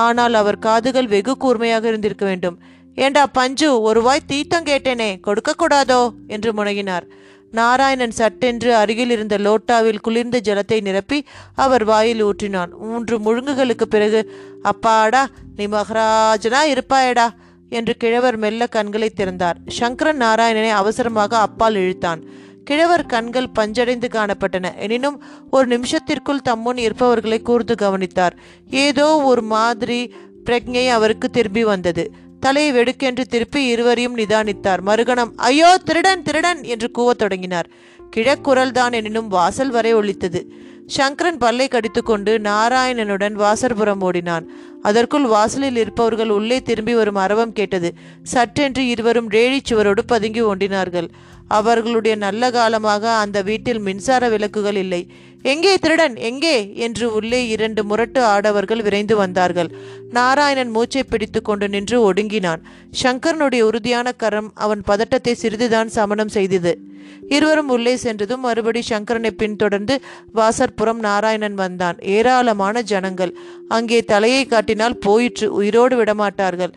[0.05, 2.57] ஆனால் அவர் காதுகள் வெகு கூர்மையாக இருந்திருக்க வேண்டும்.
[2.99, 6.09] ஏண்டா பஞ்சு ஒரு வாய் தீத்தம் கேட்டேனே கொடுக்கக்கூடாதோ?
[6.27, 7.05] என்று முனகினார்.
[7.51, 11.25] நாராயணன் சட்டென்று அருகில் இருந்த லோட்டாவில் குளிர்ந்த ஜலத்தை நிரப்பி
[11.55, 12.69] அவர் வாயில் ஊற்றினான்.
[12.79, 17.27] மூன்று முழுங்குகளுக்கு பிறகு அப்பாடா நீ மகராஜனா இருப்பாயடா
[17.69, 19.57] என்று கிழவர் மெல்ல கண்களை திறந்தார்.
[19.67, 22.21] சங்கரன் நாராயணனை அவசரமாக அப்பால் இழுத்தான்.
[22.63, 24.75] கிழவர் கண்கள் பஞ்சடைந்து காணப்பட்டன.
[24.77, 28.37] எனினும் ஒரு நிமிஷத்திற்குள் தம்முன் இருப்பவர்களை கூர்ந்து கவனித்தார்.
[28.69, 30.13] ஏதோ ஒரு மாதிரி
[30.45, 32.11] பிரக்ஞை அவருக்கு திரும்பி வந்தது.
[32.39, 34.81] தலையை வெடுக்கென்று திருப்பி இருவரையும் நிதானித்தார்.
[34.81, 36.63] மறுகணம் ஐயோ திருடன் திருடன்!
[36.63, 37.67] என்று கூவத் தொடங்கினார்.
[38.15, 40.41] கிழக்குரல்தான் எனினும் வாசல் வரை ஒழித்தது.
[40.87, 44.45] சங்கரன் பல்லை கடித்துக்கொண்டு நாராயணனுடன் வாசற்புறம் ஓடினான்.
[44.81, 47.89] அதற்குள் வாசலில் இருப்பவர்கள் உள்ளே திரும்பி வரும் அரவம் கேட்டது.
[48.33, 51.09] சற்றென்று இருவரும் ரேழிச் சுவரோடு பதுங்கி ஒண்டினார்கள்
[51.49, 55.01] அவர்களுடைய நல்ல காலமாக அந்த வீட்டில் மின்சார விளக்குகள் இல்லை.
[55.51, 56.15] எங்கே திருடன்?
[56.29, 56.55] எங்கே?
[56.75, 59.69] என்று உள்ளே இரண்டு முரட்டு ஆடவர்கள் விரைந்து வந்தார்கள்.
[60.11, 62.61] நாராயணன் மூச்சை பிடித்து கொண்டு நின்று ஒடுங்கினான்.
[63.03, 66.73] சங்கரனுடைய உறுதியான கரம் அவன் பதட்டத்தை சிறிதுதான் சமனம் செய்தது.
[67.29, 69.95] இருவரும் உள்ளே சென்றதும் மறுபடி சங்கரனை பின்தொடர்ந்து
[70.35, 71.97] வாசற்புறம் நாராயணன் வந்தான்.
[72.15, 73.33] ஏராளமான ஜனங்கள்
[73.67, 76.73] அங்கே தலையை காட்டினால் போயிற்று உயிரோடு விடமாட்டார்கள்.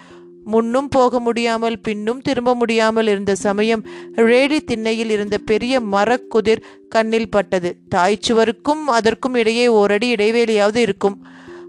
[0.47, 3.83] முன்னும் போக முடியாமல் பின்னும் திரும்ப முடியாமல் இருந்த சமயம்
[4.29, 7.71] ரேடி திண்ணையில் இருந்த பெரிய மரக்குதிர் கண்ணில் பட்டது.
[7.95, 11.17] தாய்ச்சுவருக்கும் அதற்கும் இடையே ஓரடி இடைவேளையாவது இருக்கும்.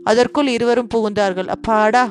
[0.04, 1.48] அதற்குள் இருவரும் புகுந்தார்கள்.
[1.48, 2.04] அப்பாடா!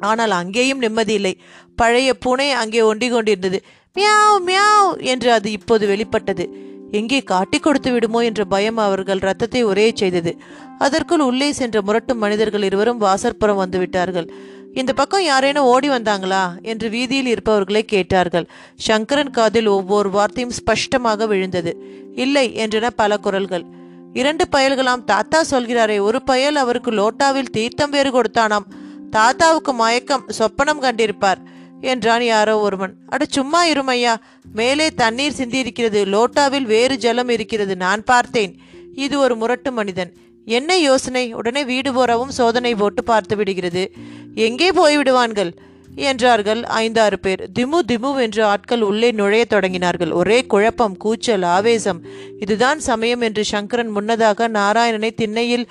[0.00, 1.34] ஆனால் அங்கேயும் நிம்மதி இல்லை.
[1.76, 3.58] பழைய பூனை அங்கே ஒண்டி கொண்டிருந்தது.
[3.96, 4.92] மியாவ் மியாவ்!
[5.04, 6.44] என்று அது இப்போது வெளிப்பட்டது.
[6.90, 8.22] எங்கே காட்டிக் கொடுத்து விடுமோ?
[8.22, 10.32] என்ற பயம் அவர்கள் ரத்தத்தை ஒரே செய்தது.
[10.78, 14.28] அதற்குள் உள்ளே சென்ற முரட்டும் மனிதர்கள் இருவரும் வாசற்புறம் வந்து விட்டார்கள்.
[14.74, 16.62] இந்த பக்கம் யாரேனும் ஓடி வந்தாங்களா?
[16.62, 18.46] என்று வீதியில் இருப்பவர்களை கேட்டார்கள்.
[18.76, 21.72] சங்கரன் காதில் ஒவ்வொரு வார்த்தையும் ஸ்பஷ்டமாக விழுந்தது.
[22.14, 23.64] இல்லை என்றன பல குரல்கள்.
[24.12, 28.66] இரண்டு பயல்களாம் தாத்தா சொல்கிறாரே ஒரு பயல் அவருக்கு லோட்டாவில் தீர்த்தம் வேறு கொடுத்தானாம்.
[29.10, 31.40] தாத்தாவுக்கு மயக்கம் சொப்பனம் கண்டிருப்பார்
[31.80, 32.94] என்றான் யாரோ ஒருவன்.
[33.06, 34.14] அட சும்மா இருமையா?
[34.52, 38.58] மேலே தண்ணீர் சிந்தியிருக்கிறது லோட்டாவில் வேறு ஜலம் இருக்கிறது நான் பார்த்தேன்.
[38.94, 40.12] இது ஒரு முரட்டு மனிதன்.
[40.44, 41.32] என்ன யோசனை?
[41.32, 43.92] உடனே வீடு போறவும் சோதனை போட்டு பார்த்து விடுகிறது.
[44.34, 45.56] எங்கே போய்விடுவான்கள்?
[45.96, 47.50] என்றார்கள் ஐந்தாறு பேர்.
[47.58, 50.12] திமு திமு என்று ஆட்கள் உள்ளே நுழையத் தொடங்கினார்கள்.
[50.12, 52.04] ஒரே குழப்பம் கூச்சல் ஆவேசம்.
[52.38, 55.70] இதுதான் சமயம் என்று சங்கரன் முன்னதாக நாராயணனை திண்ணையில்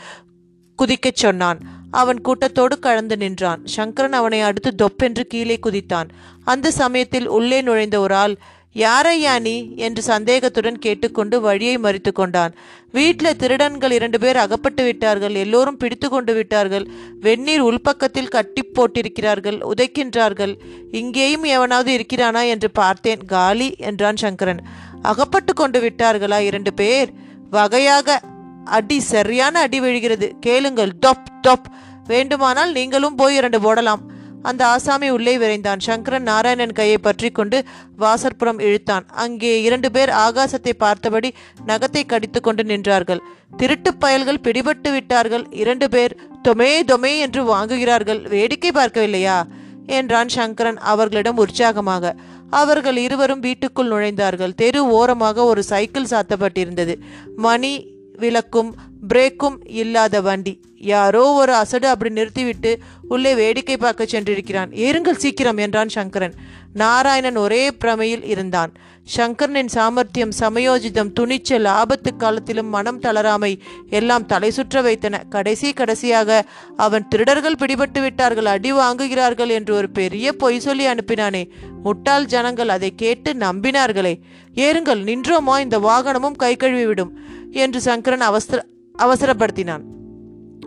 [0.76, 1.60] குதிக்கச் சொன்னான்.
[1.92, 3.62] அவன் கூட்டத்தோடு கலந்து நின்றான்.
[3.66, 6.08] சங்கரன் அவனை அடுத்து தொப்பென்று கீழே குதித்தான்.
[6.44, 8.36] அந்த சமயத்தில் உள்ளே நுழைந்த ஒரு ஆள்
[8.74, 9.74] யாரையா நீ?
[9.76, 12.54] என்று சந்தேகத்துடன் கேட்டுக்கொண்டு வழியை மறித்து கொண்டான்.
[12.92, 15.34] வீட்டில் திருடன்கள் இரண்டு பேர் அகப்பட்டு விட்டார்கள்.
[15.34, 16.88] எல்லோரும் பிடித்து கொண்டு விட்டார்கள்.
[17.20, 19.62] வெந்நீர் உள்பக்கத்தில் கட்டி போட்டிருக்கிறார்கள்.
[19.76, 20.60] உதைக்கின்றார்கள்.
[20.92, 23.26] இங்கேயும் எவனாவது இருக்கிறானா என்று பார்த்தேன்.
[23.26, 24.68] காலி என்றான் சங்கரன்.
[25.02, 27.12] அகப்பட்டு கொண்டு விட்டார்களா இரண்டு பேர்?
[27.50, 28.22] வகையாக
[28.66, 30.36] அடி சரியான அடி விழுகிறது.
[30.40, 31.00] கேளுங்கள்.
[31.00, 31.68] தொப் தொப்.
[32.08, 34.13] வேண்டுமானால் நீங்களும் போய் இரண்டு போடலாம்.
[34.44, 35.80] அந்த ஆசாமி உள்ளே விரைந்தான்.
[35.80, 37.64] சங்கரன் நாராயணன் கையை பற்றி கொண்டு
[38.00, 39.06] வாசற்புறம் இழுத்தான்.
[39.12, 41.34] அங்கே இரண்டு பேர் ஆகாசத்தை பார்த்தபடி
[41.68, 43.20] நகத்தை கடித்து கொண்டு நின்றார்கள்.
[43.58, 45.48] திருட்டுப் பயல்கள் பிடிபட்டு விட்டார்கள்.
[45.50, 46.16] இரண்டு பேர்
[46.48, 48.28] தொமே தொமே என்று வாங்குகிறார்கள்.
[48.28, 49.44] வேடிக்கை பார்க்கவில்லையா?
[49.86, 52.16] என்றான் சங்கரன் அவர்களிடம் உற்சாகமாக.
[52.50, 54.54] அவர்கள் இருவரும் வீட்டுக்குள் நுழைந்தார்கள்.
[54.56, 56.96] தெரு ஓரமாக ஒரு சைக்கிள் சாத்தப்பட்டிருந்தது.
[57.36, 58.76] மணி விளக்கும்
[59.14, 60.62] பிரேக்கும் இல்லாத வண்டி.
[60.78, 64.72] யாரோ ஒரு அசடு அப்படி நிறுத்திவிட்டு உள்ளே வேடிக்கை பார்க்க சென்றிருக்கிறான்.
[64.72, 66.34] ஏறுங்கள் சீக்கிரம் என்றான் சங்கரன்.
[66.74, 68.72] நாராயணன் ஒரே பிரமையில் இருந்தான்.
[69.04, 75.24] சங்கரனின் சாமர்த்தியம் சமயோஜிதம் துணிச்சல் ஆபத்து காலத்திலும் மனம் தளராமை எல்லாம் தலை சுற்ற வைத்தன.
[75.30, 76.46] கடைசி கடைசியாக
[76.78, 81.50] அவன் திருடர்கள் பிடிபட்டு விட்டார்கள் அடி வாங்குகிறார்கள் என்று ஒரு பெரிய பொய் சொல்லி அனுப்பினானே.
[81.84, 84.16] முட்டாள் ஜனங்கள் அதை கேட்டு நம்பினார்களே.
[84.56, 85.60] ஏறுங்கள் நின்றோமா?
[85.60, 88.66] இந்த வாகனமும் கை கழுவி விடும் என்று சங்கரன் அவசர
[88.98, 89.82] அவசரப்படுத்தினான்.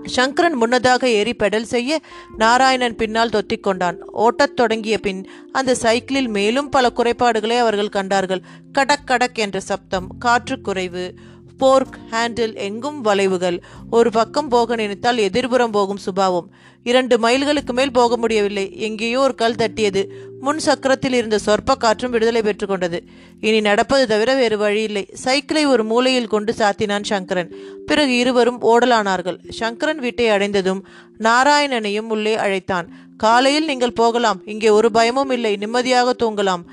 [0.05, 2.01] சங்கரன் முன்னதாக ஏறி பெடல் செய்ய
[2.37, 8.43] நாராயணன் பின்னால் தொத்திக்கொண்டான் ஓட்டத் தொடங்கிய பின் அந்த சைக்கிளில் மேலும் பல குறைபாடுகளை அவர்கள் கண்டார்கள்.
[8.73, 11.15] கடக் கடக் என்ற சப்தம் காற்று குறைவு
[11.59, 13.63] போர்க் ஹேண்டில் எங்கும் வளைவுகள்.
[13.91, 16.51] ஒரு பக்கம் போக நினைத்தால் எதிர்புறம் போகும் சுபாவம்.
[16.91, 18.65] இரண்டு மைல்களுக்கு மேல் போக முடியவில்லை.
[18.87, 20.03] எங்கேயோ ஒரு கல் தட்டியது.
[20.45, 22.99] முன் சக்கரத்தில் இருந்த சொற்ப காற்றும் விடுதலை பெற்றுக்கொண்டது
[23.47, 25.05] இனி நடப்பது தவிர வேறு வழியில்லை.
[25.25, 27.51] சைக்கிளை ஒரு மூலையில் கொண்டு சாத்தினான் சங்கரன்.
[27.89, 29.39] பிறகு இருவரும் ஓடலானார்கள்.
[29.61, 30.83] சங்கரன் வீட்டை அடைந்ததும்
[31.29, 32.89] நாராயணனையும் உள்ளே அழைத்தான்.
[33.25, 34.41] காலையில் நீங்கள் போகலாம்.
[34.55, 35.53] இங்கே ஒரு பயமும் இல்லை.
[35.57, 36.65] நிம்மதியாக தூங்கலாம்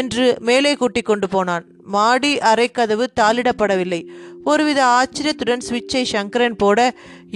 [0.00, 1.64] என்று மேலே கூட்டிக் கொண்டு போனான்.
[1.94, 4.02] மாடி அரைக்கதவு தாளிடப்படவில்லை.
[4.50, 6.78] ஒருவித ஆச்சரியத்துடன் சுவிட்சை சங்கரன் போட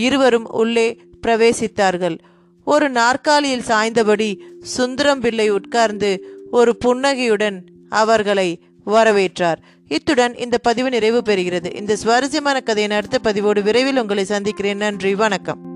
[0.06, 0.88] இருவரும் உள்ளே
[1.26, 2.18] பிரவேசித்தார்கள்.
[2.64, 9.56] ஒரு நாற்காலியில் சாய்ந்தபடி சுந்தரம் பிள்ளை உட்கார்ந்து ஒரு புன்னகையுடன் அவர்களை வரவேற்றார்.
[9.88, 11.74] இத்துடன் இந்த பதிவு நிறைவு பெறுகிறது.
[11.74, 14.76] இந்த சுவாரஸ்யமான கதையின் அடுத்த பதிவோடு விரைவில் உங்களை சந்திக்கிறேன்.
[14.76, 15.71] நன்றி வணக்கம்.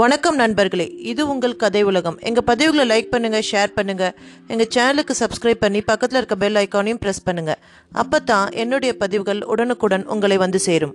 [0.00, 2.16] வணக்கம் நண்பர்களே இது உங்கள் கதை உலகம்.
[2.28, 4.12] எங்கள் பதிவுகளை லைக் பண்ணுங்கள் ஷேர் பண்ணுங்கள்
[4.52, 7.58] எங்கள் சேனலுக்கு சப்ஸ்கிரைப் பண்ணி பக்கத்தில் இருக்க பெல் ஐக்கானையும் ப்ரெஸ் பண்ணுங்கள்
[8.02, 10.94] அப்போ தான் என்னுடைய பதிவுகள் உடனுக்குடன் உங்களை வந்து சேரும்.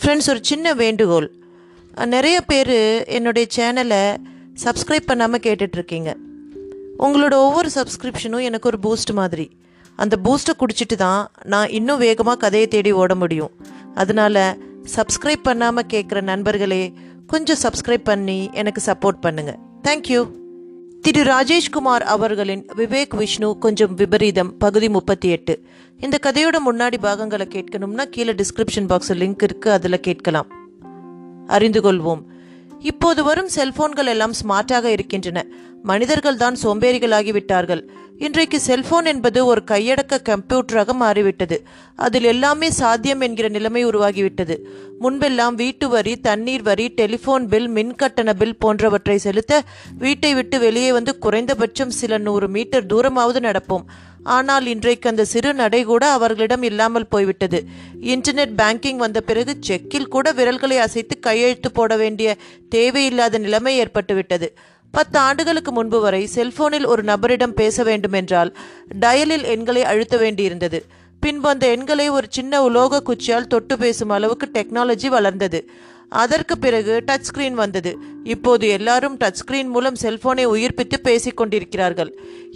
[0.00, 1.28] ஃப்ரெண்ட்ஸ் ஒரு சின்ன வேண்டுகோள்.
[2.14, 2.74] நிறைய பேர்
[3.18, 4.02] என்னுடைய சேனலை
[4.64, 6.12] சப்ஸ்கிரைப் பண்ணாமல் கேட்டுட்ருக்கீங்க
[7.06, 9.48] உங்களோட ஒவ்வொரு சப்ஸ்கிரிப்ஷனும் எனக்கு ஒரு பூஸ்ட் மாதிரி.
[9.98, 13.54] அந்த பூஸ்ட்டை குடிச்சிட்டு தான் நான் இன்னும் வேகமாக கதையை தேடி ஓட முடியும்.
[14.02, 14.46] அதனால
[14.98, 16.82] சப்ஸ்கிரைப் பண்ணாமல் கேட்குற நண்பர்களே
[17.26, 19.58] கொஞ்சம் சப்ஸ்கிரைப் பண்ணி எனக்கு சப்போர்ட் பண்ணுங்க.
[19.82, 20.30] தேங்க்யூ
[21.00, 25.62] திரு ராஜேஷ்குமார் அவர்களின் விவேக் விஷ்ணு கொஞ்சம் விபரீதம் பகுதி முப்பத்தி எட்டு.
[25.98, 30.46] இந்த கதையோட முன்னாடி பாகங்களை கேட்கணும்னா கீழே டிஸ்கிரிப்ஷன் பாக்ஸில் லிங்க் இருக்கு அதில் கேட்கலாம்.
[31.46, 32.22] அறிந்து கொள்வோம்.
[32.78, 35.46] இப்போது வரும் செல்போன்கள் எல்லாம் ஸ்மார்ட்டாக இருக்கின்றன.
[35.82, 41.56] மனிதர்கள் தான் சோம்பேறிகளாகிவிட்டார்கள் இன்றைக்கு செல்போன் என்பது ஒரு கையடக்க கம்ப்யூட்டராக மாறிவிட்டது.
[41.96, 44.56] அதில் எல்லாமே சாத்தியம் என்கிற நிலைமை உருவாகிவிட்டது.
[45.00, 49.62] முன்பெல்லாம் வீட்டு வரி தண்ணீர் வரி டெலிபோன் பில் மின்கட்டண பில் போன்றவற்றை செலுத்த
[49.98, 53.86] வீட்டை விட்டு வெளியே வந்து குறைந்தபட்சம் சில நூறு மீட்டர் தூரமாவது நடப்போம்.
[54.22, 57.64] ஆனால் இன்றைக்கு அந்த சிறு நடை கூட அவர்களிடம் இல்லாமல் போய்விட்டது.
[58.00, 62.36] இன்டர்நெட் பேங்கிங் வந்த பிறகு செக்கில் கூட விரல்களை அசைத்து கையெழுத்து போட வேண்டிய
[62.68, 64.48] தேவையில்லாத நிலைமை ஏற்பட்டுவிட்டது.
[64.94, 68.50] பத்து ஆண்டுகளுக்கு முன்பு வரை செல்போனில் ஒரு நபரிடம் பேச வேண்டுமென்றால்
[69.00, 70.78] டயலில் எண்களை அழுத்த வேண்டியிருந்தது.
[71.22, 75.60] பின்பு அந்த எண்களை ஒரு சின்ன உலோக குச்சியால் தொட்டு பேசும் அளவுக்கு டெக்னாலஜி வளர்ந்தது.
[76.08, 77.92] அதற்கு பிறகு டச் ஸ்கிரீன் வந்தது.
[78.24, 82.12] இப்போது எல்லாரும் டச் ஸ்கிரீன் மூலம் செல்போனை உயிர்ப்பித்து பேசிக் கொண்டிருக்கிறார்கள்.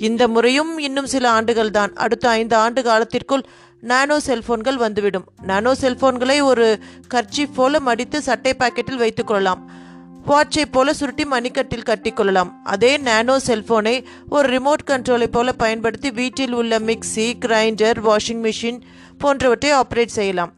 [0.08, 1.94] இந்த முறையும் இன்னும் சில ஆண்டுகள் தான்.
[1.94, 3.44] அடுத்த ஐந்து ஆண்டு காலத்திற்குள்
[3.80, 5.26] நானோ செல்போன்கள் வந்துவிடும்.
[5.42, 6.68] நானோ செல்போன்களை ஒரு
[7.14, 9.86] கர்ச்சீப் போல மடித்து சட்டை பாக்கெட்டில் வைத்துக் கொள்ளலாம்.
[10.28, 12.50] வாட்சை போல சுருட்டி மணிக்கட்டில் கட்டிக்கொள்ளலாம்.
[12.64, 18.80] அதே நானோ செல்போனை ஒரு ரிமோட் கண்ட்ரோலை போல பயன்படுத்தி வீட்டில் உள்ள மிக்ஸி கிரைண்டர் வாஷிங் மிஷின்
[19.18, 20.52] போன்றவற்றை ஆப்ரேட் செய்யலாம்.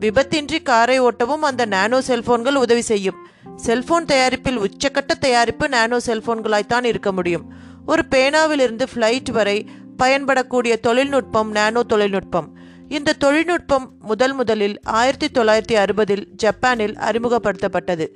[0.00, 3.14] விபத்தின்றி காரை ஓட்டவும் அந்த நானோ செல்போன்கள் உதவி செய்யும்.
[3.56, 7.52] செல்போன் தயாரிப்பில் உச்சக்கட்ட தயாரிப்பு நானோ செல்போன்களாய்த்தான் இருக்க முடியும்.
[7.86, 9.68] ஒரு பேனாவிலிருந்து ஃப்ளைட் வரை
[10.02, 12.48] பயன்படக்கூடிய தொழில்நுட்பம் நானோ தொழில்நுட்பம்.
[12.88, 18.06] இந்த தொழில்நுட்பம் முதல் முதலில் ஆயிரத்தி தொள்ளாயிரத்தி அறுபதில் ஜப்பானில் அறிமுகப்படுத்தப்பட்டது.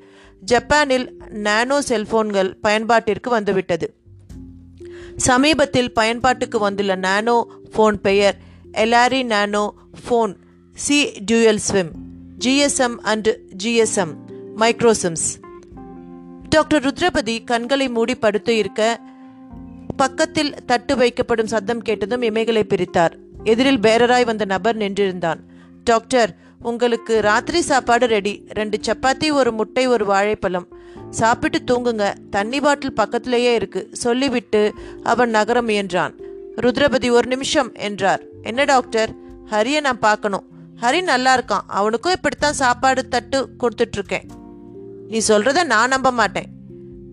[0.40, 3.94] ஜப்பானில் நானோ செல்போன்கள் பயன்பாட்டிற்கு வந்துவிட்டது.
[5.16, 8.36] சமீபத்தில் பயன்பாட்டுக்கு வந்துள்ள நானோ ஃபோன் பெயர்
[8.72, 9.74] Elari nano
[10.08, 10.34] phone
[10.74, 11.90] C dual SIM
[12.38, 13.28] GSM and
[13.64, 14.12] GSM
[14.56, 15.26] micro SIMs
[16.48, 19.00] doctor Rudrapathi கண்களை மூடி படுத்து இருக்க
[19.96, 23.28] பக்கத்தில் தட்டு வைக்கப்படும் சத்தம் கேட்டதும் இமைகளை பிரித்தார்.
[23.44, 25.40] எதிரில் பேரராய் வந்த நபர் நின்றிருந்தான்.
[25.84, 28.44] டாக்டர் உங்களுக்கு ராத்திரி சாப்பாடு ரெடி.
[28.48, 30.68] ரெண்டு சப்பாத்தி ஒரு முட்டை ஒரு வாழைப்பழம்.
[31.10, 32.14] சாப்பிட்டு தூங்குங்க.
[32.30, 33.88] தண்ணி பாட்டில் பக்கத்திலேயே இருக்கு.
[33.92, 36.14] சொல்லிவிட்டு அவன் நகர முயன்றான்.
[36.56, 38.22] ருத்ரபதி ஒரு நிமிஷம் என்றார்.
[38.42, 39.14] என்ன டாக்டர்?
[39.50, 40.44] ஹரியை நான் பார்க்கணும்.
[40.80, 41.60] ஹரி நல்லா இருக்கான்.
[41.66, 44.24] அவனுக்கும் இப்படித்தான் சாப்பாடு தட்டு கொடுத்துட்ருக்கேன்.
[45.08, 46.46] நீ சொல்கிறத நான் நம்ப மாட்டேன்.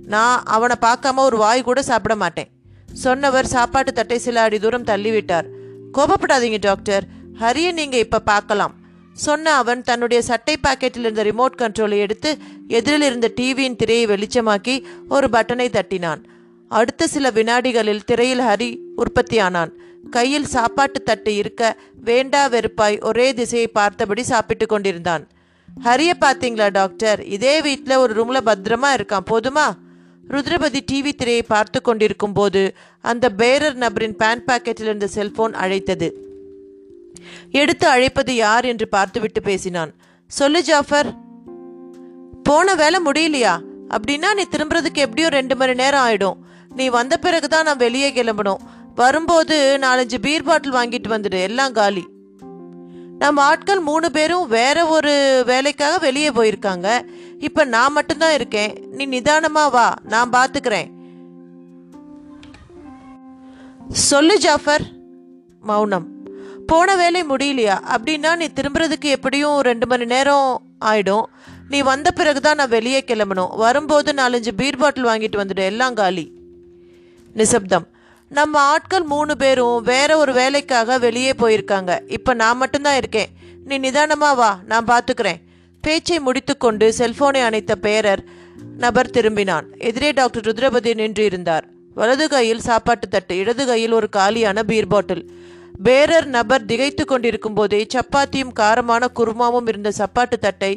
[0.04, 2.48] நான் அவனை பார்க்காம ஒரு வாய் கூட சாப்பிட மாட்டேன்.
[2.94, 5.56] சொன்னவர் சாப்பாட்டு தட்டை சில அடி தூரம் தள்ளிவிட்டார்.
[5.94, 7.04] கோபப்படாதீங்க டாக்டர்.
[7.40, 8.76] ஹரியை நீங்க இப்ப பார்க்கலாம்.
[9.14, 15.28] சொன்ன அவன் தன்னுடைய சட்டை பாக்கெட்டில் இருந்த ரிமோட் கண்ட்ரோலை எடுத்து எதிரில் இருந்த டிவியின் திரையை வெளிச்சமாக்கி ஒரு
[15.28, 16.24] பட்டனை தட்டினான்.
[16.68, 19.72] அடுத்த சில வினாடிகளில் திரையில் ஹரி உற்பத்தியானான்.
[20.10, 25.28] கையில் சாப்பாட்டு தட்டு இருக்க வேண்டா வெறுப்பாய் ஒரே திசையை பார்த்தபடி சாப்பிட்டு கொண்டிருந்தான்.
[25.84, 27.26] ஹரிய பார்த்தீங்களா டாக்டர்?
[27.26, 29.74] இதே வீட்டில் ஒரு ரூமில் பத்திரமா இருக்கான் போதுமா?
[30.30, 36.26] ருத்ரபதி டிவி திரையை பார்த்து கொண்டிருக்கும் போது அந்த பேரர் நபரின் பேன் பாக்கெட்டில் இருந்த செல்போன் அழைத்தது.
[37.52, 39.94] எடுத்து அழைப்பது யார் என்று பார்த்துவிட்டு பேசினான்.
[40.28, 41.14] சொல்லு ஜாஃபர்.
[42.44, 43.60] போன வேலை முடியலையா?
[43.90, 46.36] அப்படின்னா நீ திரும்புறதுக்கு எப்படியும் ரெண்டு மணி நேரம் ஆயிடும்.
[46.76, 48.58] நீ வந்த பிறகு தான் நான் வெளியே கிளம்பணும்.
[48.96, 51.42] வரும்போது நாலஞ்சு பீர் பாட்டில் வாங்கிட்டு வந்துடு.
[51.42, 52.08] எல்லாம் காலி.
[53.20, 57.02] நம்ம ஆட்கள் மூணு பேரும் வேற ஒரு வேலைக்காக வெளியே போயிருக்காங்க.
[57.40, 58.88] இப்ப நான் மட்டும்தான் இருக்கேன்.
[58.92, 59.96] நீ நிதானமா வா.
[60.04, 60.90] நான் பாத்துக்கிறேன்.
[63.90, 64.82] சொல்லு ஜாஃபர்.
[65.62, 66.08] மௌனம்.
[66.68, 67.80] போன வேலை முடியலையா?
[67.96, 71.24] அப்படின்னா நீ திரும்புறதுக்கு எப்படியும் ரெண்டு மணி நேரம் ஆயிடும்.
[71.70, 73.58] நீ வந்த பிறகு தான் நான் வெளியே கிளம்பணும்.
[73.58, 75.60] வரும்போது நாலஞ்சு பீர் பாட்டில் வாங்கிட்டு வந்துடு.
[75.60, 76.32] எல்லாம் காலி.
[77.34, 77.88] நிசப்தம்.
[78.30, 82.12] நம்ம ஆட்கள் மூணு பேரும் வேற ஒரு வேலைக்காக வெளியே போயிருக்காங்க.
[82.12, 83.30] இப்போ நான் மட்டும்தான் இருக்கேன்.
[83.66, 84.60] நீ நிதானமா வா.
[84.66, 85.46] நான் பார்த்துக்கிறேன்
[85.88, 88.22] பேச்சை முடித்துக்கொண்டு செல்போனை அணைத்த பேரர்
[88.84, 89.66] நபர் திரும்பினான்.
[89.90, 91.66] எதிரே டாக்டர் ருத்ரபதி நின்று இருந்தார்.
[92.00, 95.24] வலது கையில் சாப்பாட்டு தட்டு இடது கையில் ஒரு காலியான பீர் பாட்டில்
[95.86, 100.72] பேரர் நபர் திகைத்து கொண்டிருக்கும் போதே சப்பாத்தியும் காரமான குருமாவும் இருந்த சப்பாட்டு தட்டை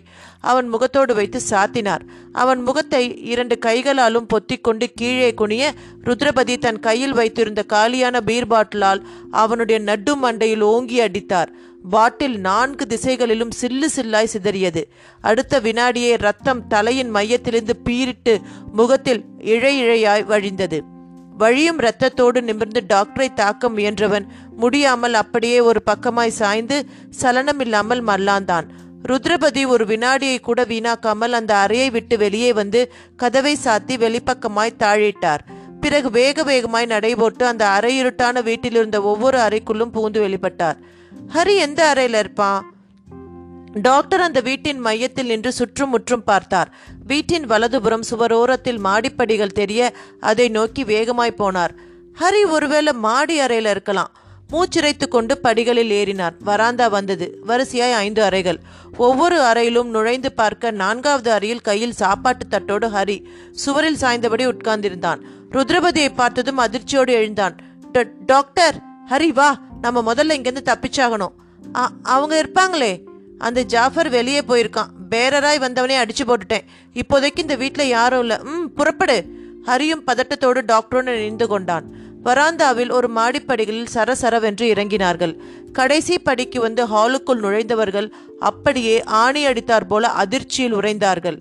[0.50, 2.04] அவன் முகத்தோடு வைத்து சாத்தினார்.
[2.42, 5.72] அவன் முகத்தை இரண்டு கைகளாலும் பொத்திக்கொண்டு கீழே குனிய
[6.08, 9.02] ருத்ரபதி தன் கையில் வைத்திருந்த காலியான பீர் பாட்டிலால்
[9.44, 11.52] அவனுடைய நட்டு மண்டையில் ஓங்கி அடித்தார்.
[11.84, 14.82] பாட்டில் நான்கு திசைகளிலும் சில்லு சில்லாய் சிதறியது.
[15.20, 18.40] அடுத்த வினாடியே ரத்தம் தலையின் மையத்திலிருந்து பீரிட்டு
[18.72, 20.80] முகத்தில் இழை இழையாய் வழிந்தது.
[21.36, 26.86] வழியும் இரத்தத்தோடு நிமிர்ந்து டாக்டரை தாக்க முயன்றவன் முடியாமல் அப்படியே ஒரு பக்கமாய் சாய்ந்து
[27.22, 28.66] சலனமில்லாமல் மல்லாந்தான்.
[29.08, 35.40] ருத்ரபதி ஒரு வினாடியை கூட வீணாக்காமல் அந்த அறையை விட்டு வெளியே வந்து கதவை சாத்தி வெளிப்பக்கமாய் தாழிட்டார்.
[35.80, 40.76] பிறகு வேக வேகமாய் நடைபோட்டு அந்த அறையிருட்டான வீட்டில் இருந்த ஒவ்வொரு அறைக்குள்ளும் பூந்து வெளிப்பட்டார்.
[41.28, 42.74] ஹரி எந்த அறையில இருப்பான்?
[43.72, 46.72] டாக்டர் அந்த வீட்டின் மையத்தில் நின்று சுற்றும் முற்றும் பார்த்தார்.
[47.04, 51.70] வீட்டின் வலதுபுறம் சுவரோரத்தில் மாடிப்படிகள் தெரிய அதை நோக்கி வேகமாய் போனார்.
[52.20, 54.10] ஹரி ஒருவேளை மாடி அறையில இருக்கலாம்.
[54.52, 56.32] மூச்சிறைத்து கொண்டு படிகளில் ஏறினார்.
[56.38, 57.38] வராந்தா வந்தது.
[57.46, 58.60] வரிசையாய் ஐந்து அறைகள்.
[58.96, 65.20] ஒவ்வொரு அறையிலும் நுழைந்து பார்க்க நான்காவது அறையில் கையில் சாப்பாட்டு தட்டோடு ஹரி சுவரில் சாய்ந்தபடி உட்கார்ந்திருந்தான்.
[65.50, 67.56] ருத்ரபதியை பார்த்ததும் அதிர்ச்சியோடு எழுந்தான்.
[67.92, 68.88] "ட- டாக்டர்!
[69.10, 69.48] ஹரி வா.
[69.80, 71.34] நம்ம முதல்ல இங்கேருந்து தப்பிச்சாகணும்.
[72.02, 72.92] அவங்க இருப்பாங்களே.
[73.38, 74.90] அந்த ஜாஃபர் வெளியே போயிருக்கான்.
[75.10, 76.64] பேரராய் வந்தவனே அடிச்சு போட்டுட்டேன்.
[76.94, 78.38] இப்போதைக்கு இந்த வீட்டில் யாரும் இல்லை.
[78.42, 79.18] ம் புறப்படு.
[79.66, 81.86] ஹரியும் பதட்டத்தோடு டாக்டரோடு நின்று கொண்டான்.
[82.24, 85.34] வராந்தாவில் ஒரு மாடிப்படிகளில் சரசரவென்று இறங்கினார்கள்.
[85.72, 91.38] கடைசி படிக்கு வந்து ஹாலுக்குள் நுழைந்தவர்கள் அப்படியே ஆணி அடித்தார் போல அதிர்ச்சியில் உறைந்தார்கள்.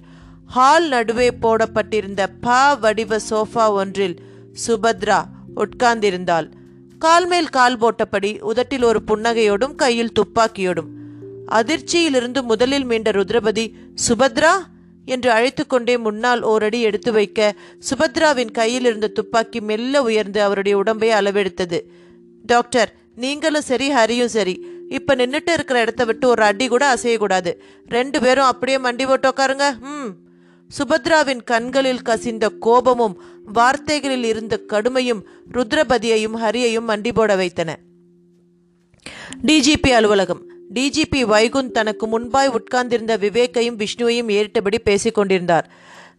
[0.48, 4.16] ஹால் நடுவே போடப்பட்டிருந்த பா வடிவ சோஃபா ஒன்றில்
[4.68, 5.20] சுபத்ரா
[5.56, 6.48] உட்கார்ந்திருந்தாள்.
[7.00, 10.90] கால் மேல் கால் போட்டபடி உதட்டில் ஒரு புன்னகையோடும் கையில் துப்பாக்கியோடும்.
[11.52, 13.74] அதிர்ச்சியிலிருந்து முதலில் மீண்ட ருத்ரபதி
[14.08, 14.52] சுபத்ரா?
[15.06, 17.56] என்று அழைத்துக்கொண்டே முன்னால் ஓரடி எடுத்து வைக்க
[17.90, 21.80] சுபத்ராவின் கையில் இருந்த துப்பாக்கி மெல்ல உயர்ந்து அவருடைய உடம்பை அளவெடுத்தது.
[22.46, 24.66] டாக்டர் நீங்களும் சரி ஹரியும் சரி.
[24.90, 27.54] இப்ப நின்றுட்டு இருக்கிற இடத்த விட்டு ஒரு அடி கூட அசையக்கூடாது.
[27.88, 30.29] ரெண்டு பேரும் அப்படியே மண்டி போட்டு உட்காருங்க ம்
[30.78, 35.22] சுபத்ராவின் கண்களில் கசிந்த கோபமும் வார்த்தைகளில் இருந்த கடுமையும்
[35.54, 37.80] ருத்ரபதியையும் ஹரியையும் மண்டி போட வைத்தன.
[39.44, 40.42] டிஜிபி அலுவலகம்.
[40.74, 45.72] டிஜிபி வைகுந்த் தனக்கு முன்பாய் உட்கார்ந்திருந்த விவேக்கையும் விஷ்ணுவையும் ஏறிட்டபடி பேசிக் கொண்டிருந்தார்.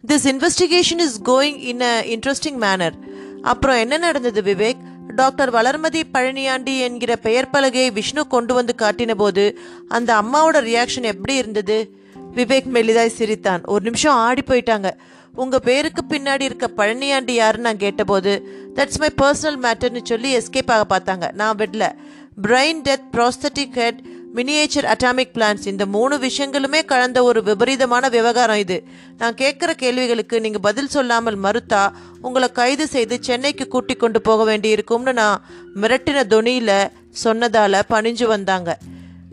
[0.07, 2.93] This investigation is going in a interesting manner
[3.41, 4.89] அப்புறம் என்ன நடந்தது விவேக்?
[5.15, 11.35] டாக்டர் வளர்மதி பழனியாண்டி என்கிற பெயர் பலகையை விஷ்ணு கொண்டு வந்து காட்டின போது அந்த அம்மாவோட ரியாக்ஷன் எப்படி
[11.35, 12.00] இருந்தது?
[12.35, 13.65] விவேக் மெலிதாய் சிரித்தான்.
[13.65, 14.89] ஒரு நிமிஷம் ஆடி போயிட்டாங்க.
[15.35, 18.31] உங்க பேருக்கு பின்னாடி இருக்க பழனியாண்டி யாருன்னு நான் கேட்டபோது
[18.75, 21.31] தட்ஸ் மை பர்சனல் மேட்டர்னு சொல்லி எஸ்கேப் ஆக பார்த்தாங்க.
[21.31, 21.91] நான் விடல.
[22.41, 24.01] Brain death prosthetic head
[24.35, 28.83] miniature atomic plans இந்த மூணு விஷயங்களுமே கலந்த ஒரு விபரீதமான விவகாரம் இது.
[29.17, 31.91] நான் கேட்குற கேள்விகளுக்கு நீங்கள் பதில் சொல்லாமல் மறுத்தா
[32.21, 35.43] உங்களை கைது செய்து சென்னைக்கு கூட்டி கொண்டு போக வேண்டியிருக்கும்னு நான்
[35.75, 36.89] மிரட்டின துணியில்
[37.23, 38.77] சொன்னதால பணிஞ்சு வந்தாங்க.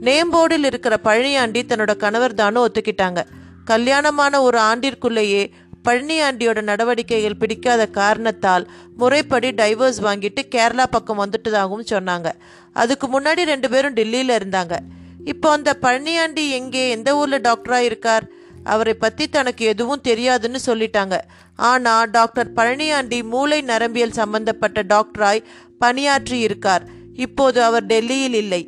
[0.07, 3.21] நேம் போர்டில் இருக்கிற பழனியாண்டி தன்னோட கணவர் தானும் ஒத்துக்கிட்டாங்க.
[3.65, 5.51] கல்யாணமான ஒரு ஆண்டிற்குள்ளேயே
[5.87, 12.29] பழனியாண்டியோட நடவடிக்கைகள் பிடிக்காத காரணத்தால் முறைப்படி டைவர்ஸ் வாங்கிட்டு கேரளா பக்கம் வந்துட்டதாகவும் சொன்னாங்க.
[12.73, 14.77] அதுக்கு முன்னாடி ரெண்டு பேரும் டெல்லியில் இருந்தாங்க.
[15.25, 18.25] இப்போ அந்த பழனியாண்டி எங்கே எந்த ஊரில் டாக்டராக இருக்கார்?
[18.65, 21.17] அவரை பற்றி தனக்கு எதுவும் தெரியாதுன்னு சொல்லிட்டாங்க.
[21.57, 25.47] ஆனால் டாக்டர் பழனியாண்டி மூளை நரம்பியல் சம்பந்தப்பட்ட டாக்டராய்
[25.79, 26.85] பணியாற்றி இருக்கார்.
[27.15, 28.63] இப்போது அவர் டெல்லியில் இல்லை.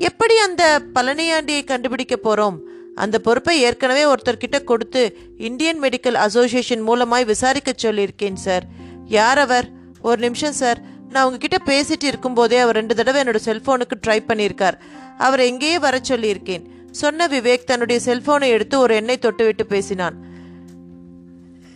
[0.00, 2.56] எப்படி அந்த பழனியாண்டியை கண்டுபிடிக்க போறோம்?
[2.94, 8.64] அந்த பொறுப்பை ஏற்கனவே ஒருத்தர்கிட்ட கொடுத்து இந்தியன் மெடிக்கல் அசோசியேஷன் மூலமாய் விசாரிக்க சொல்லியிருக்கேன் சார்.
[9.06, 9.68] யார் அவர்?
[10.00, 10.80] ஒரு நிமிஷம் சார்.
[11.08, 14.72] நான் உங்ககிட்ட பேசிட்டு இருக்கும்போதே அவர் ரெண்டு தடவை என்னோட செல்போனுக்கு ட்ரை பண்ணியிருக்கார்.
[15.18, 16.64] அவர் எங்கேயே வர சொல்லியிருக்கேன்.
[16.90, 20.16] சொன்ன விவேக் தன்னுடைய செல்போனை எடுத்து ஒரு எண்ணெய் தொட்டுவிட்டு பேசினான்.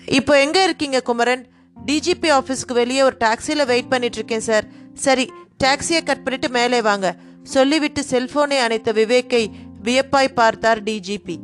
[0.07, 1.47] இப்போ எங்க இருக்கீங்க குமரன்?
[1.87, 4.65] டிஜிபி ஆஃபீஸ்க்கு வெளியே ஒரு டாக்ஸியில் வெயிட் பண்ணிட்டு இருக்கேன் சார்.
[4.95, 5.31] சரி
[5.65, 7.17] டாக்ஸியை கட் பண்ணிட்டு மேலே வாங்க.
[7.45, 9.51] சொல்லிவிட்டு செல்போனை அணைத்த விவேக்கை
[9.83, 11.37] வியப்பாய் பார்த்தார் டிஜிபி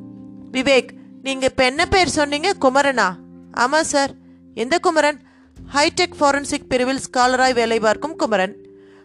[0.52, 0.88] விவேக்
[1.22, 2.52] நீங்க இப்ப என்ன பேர் சொன்னீங்க?
[2.60, 3.12] குமரனா?
[3.56, 4.12] ஆமா சார்.
[4.54, 5.20] எந்த குமரன்?
[5.74, 8.56] ஹைடெக் ஃபாரன்சிக் பிரிவில் ஸ்காலராய் வேலை பார்க்கும் குமரன்.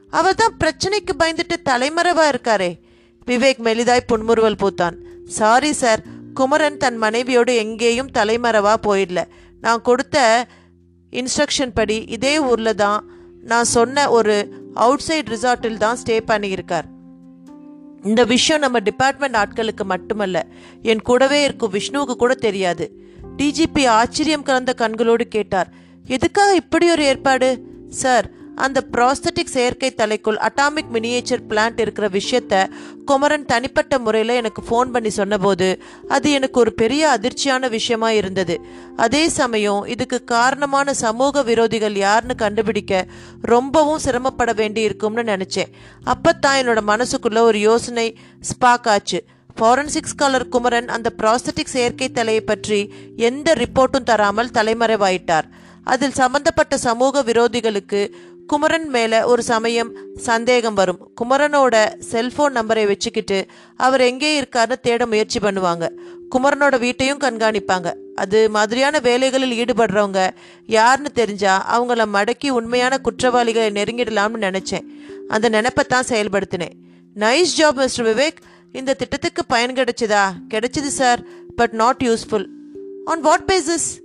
[0.09, 2.79] அவர் தான் பிரச்சனைக்கு பயந்துட்டு தலைமறைவா இருக்காரே.
[3.25, 4.97] விவேக் மெலிதாய் புன்முறுவல் பூத்தான்.
[5.25, 6.01] Sorry sir.
[6.33, 9.23] குமரன் தன் மனைவியோடு எங்கேயும் தலைமறைவா போயிடல.
[9.61, 10.47] நான் கொடுத்த
[11.11, 13.09] இன்ஸ்ட்ரக்ஷன் படி இதே ஊரில் தான்
[13.41, 16.87] நான் சொன்ன ஒரு அவுட் சைட் ரிசார்ட்டில் தான் ஸ்டே பண்ணியிருக்கார்.
[18.03, 20.45] இந்த விஷயம் நம்ம டிபார்ட்மெண்ட் ஆட்களுக்கு மட்டுமல்ல
[20.81, 22.85] என் கூடவே இருக்கும் விஷ்ணுவுக்கு கூட தெரியாது.
[23.37, 25.69] டிஜிபி ஆச்சரியம் கலந்த கண்களோடு கேட்டார்
[26.07, 27.49] எதுக்காக இப்படி ஒரு ஏற்பாடு?
[27.89, 32.69] சார் அந்த ப்ராஸ்தட்டிக் செயற்கை தலைக்குள் அட்டாமிக் மினியேச்சர் பிளான்ட் இருக்கிற விஷயத்த
[33.05, 38.61] குமரன் தனிப்பட்ட முறையில் எனக்கு ஃபோன் பண்ணி சொன்னபோது அது எனக்கு ஒரு பெரிய அதிர்ச்சியான விஷயமா இருந்தது.
[38.95, 43.05] அதே சமயம் இதுக்கு காரணமான சமூக விரோதிகள் யாருன்னு கண்டுபிடிக்க
[43.41, 45.71] ரொம்பவும் சிரமப்பட வேண்டி இருக்கும்னு நினச்சேன்.
[46.05, 49.23] அப்பத்தான் என்னோட மனசுக்குள்ள ஒரு யோசனை ஸ்பாக் ஆச்சு.
[49.61, 55.43] ஃபாரன்சிக் காலர் குமரன் அந்த ப்ராஸ்தட்டிக் செயற்கை தலையை பற்றி எந்த ரிப்போர்ட்டும் தராமல் தலைமறைவாயிட்டார்.
[55.83, 58.11] அதில் சம்பந்தப்பட்ட சமூக விரோதிகளுக்கு
[58.47, 61.11] குமரன் மேலே ஒரு சமயம் சந்தேகம் வரும்.
[61.21, 65.89] குமரனோட செல்போன் நம்பரை வச்சுக்கிட்டு அவர் எங்கே இருக்காருன்னு தேட முயற்சி பண்ணுவாங்க.
[66.35, 67.93] குமரனோட வீட்டையும் கண்காணிப்பாங்க.
[68.15, 70.29] அது மாதிரியான வேலைகளில் ஈடுபடுறவங்க
[70.65, 74.85] யாருன்னு தெரிஞ்சா அவங்கள மடக்கி உண்மையான குற்றவாளிகளை நெருங்கிடலாம்னு நினச்சேன்.
[75.27, 76.75] அந்த நினைப்பை தான் செயல்படுத்தினேன்.
[77.15, 78.37] நைஸ் ஜாப் மிஸ்டர் விவேக்
[78.71, 80.31] இந்த திட்டத்துக்கு பயன் கிடைச்சதா?
[80.49, 81.23] கிடைச்சது sir
[81.55, 82.47] but not useful
[83.05, 84.01] on what basis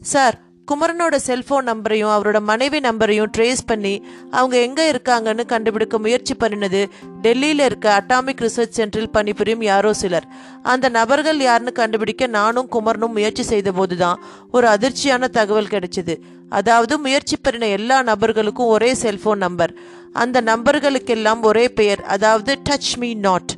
[0.00, 3.92] sir குமரனோட cellphone நம்பரையும் அவரோட மனைவி நம்பரையும் ட்ரேஸ் பண்ணி
[4.30, 6.80] அவங்க எங்கே இருக்காங்கன்னு கண்டுபிடிக்க முயற்சி பண்ணினது
[7.22, 10.26] டெல்லியில் இருக்க அட்டாமிக் ரிசர்ச் சென்டரில் பணிபுரியும் யாரோ சிலர்.
[10.62, 14.22] அந்த நபர்கள் யாருன்னு கண்டுபிடிக்க நானும் குமரனும் முயற்சி செய்தபோது தான்
[14.52, 16.16] ஒரு அதிர்ச்சியான தகவல் கிடைச்சிது.
[16.48, 19.74] அதாவது முயற்சி பண்ணின எல்லா நபர்களுக்கும் ஒரே செல்ஃபோன் நம்பர்
[20.12, 23.52] அந்த நம்பர்களுக்கெல்லாம் ஒரே பெயர் அதாவது டச் மீ நாட்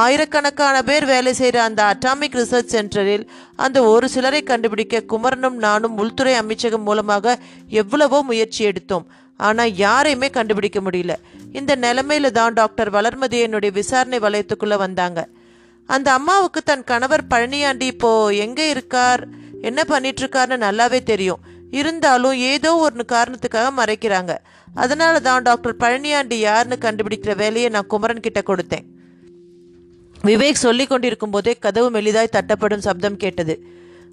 [0.00, 3.24] ஆயிரக்கணக்கான பேர் வேலை செய்கிற அந்த அட்டாமிக் ரிசர்ச் சென்டரில்
[3.64, 7.34] அந்த ஒரு சிலரை கண்டுபிடிக்க குமரனும் நானும் உள்துறை அமைச்சகம் மூலமாக
[7.68, 9.06] எவ்வளவோ முயற்சி எடுத்தோம்.
[9.36, 11.12] ஆனால் யாரையுமே கண்டுபிடிக்க முடியல.
[11.52, 15.28] இந்த நிலைமையில தான் டாக்டர் வளர்மதி என்னுடைய விசாரணை வலயத்துக்குள்ளே வந்தாங்க.
[15.88, 19.22] அந்த அம்மாவுக்கு தன் கணவர் பழனியாண்டி இப்போ எங்கே இருக்கார்?
[19.60, 21.42] என்ன பண்ணிட்டு இருக்காருன்னு நல்லாவே தெரியும்.
[21.70, 24.32] இருந்தாலும் ஏதோ ஒரு காரணத்துக்காக மறைக்கிறாங்க.
[24.74, 28.86] அதனால தான் டாக்டர் பழனியாண்டி யாருன்னு கண்டுபிடிக்கிற வேலையை நான் குமரன் கிட்ட கொடுத்தேன்.
[30.26, 33.54] விவேக் சொல்லிக் கொண்டிருக்கும் போதே கதவு மெலிதாய் தட்டப்படும் சப்தம் கேட்டது.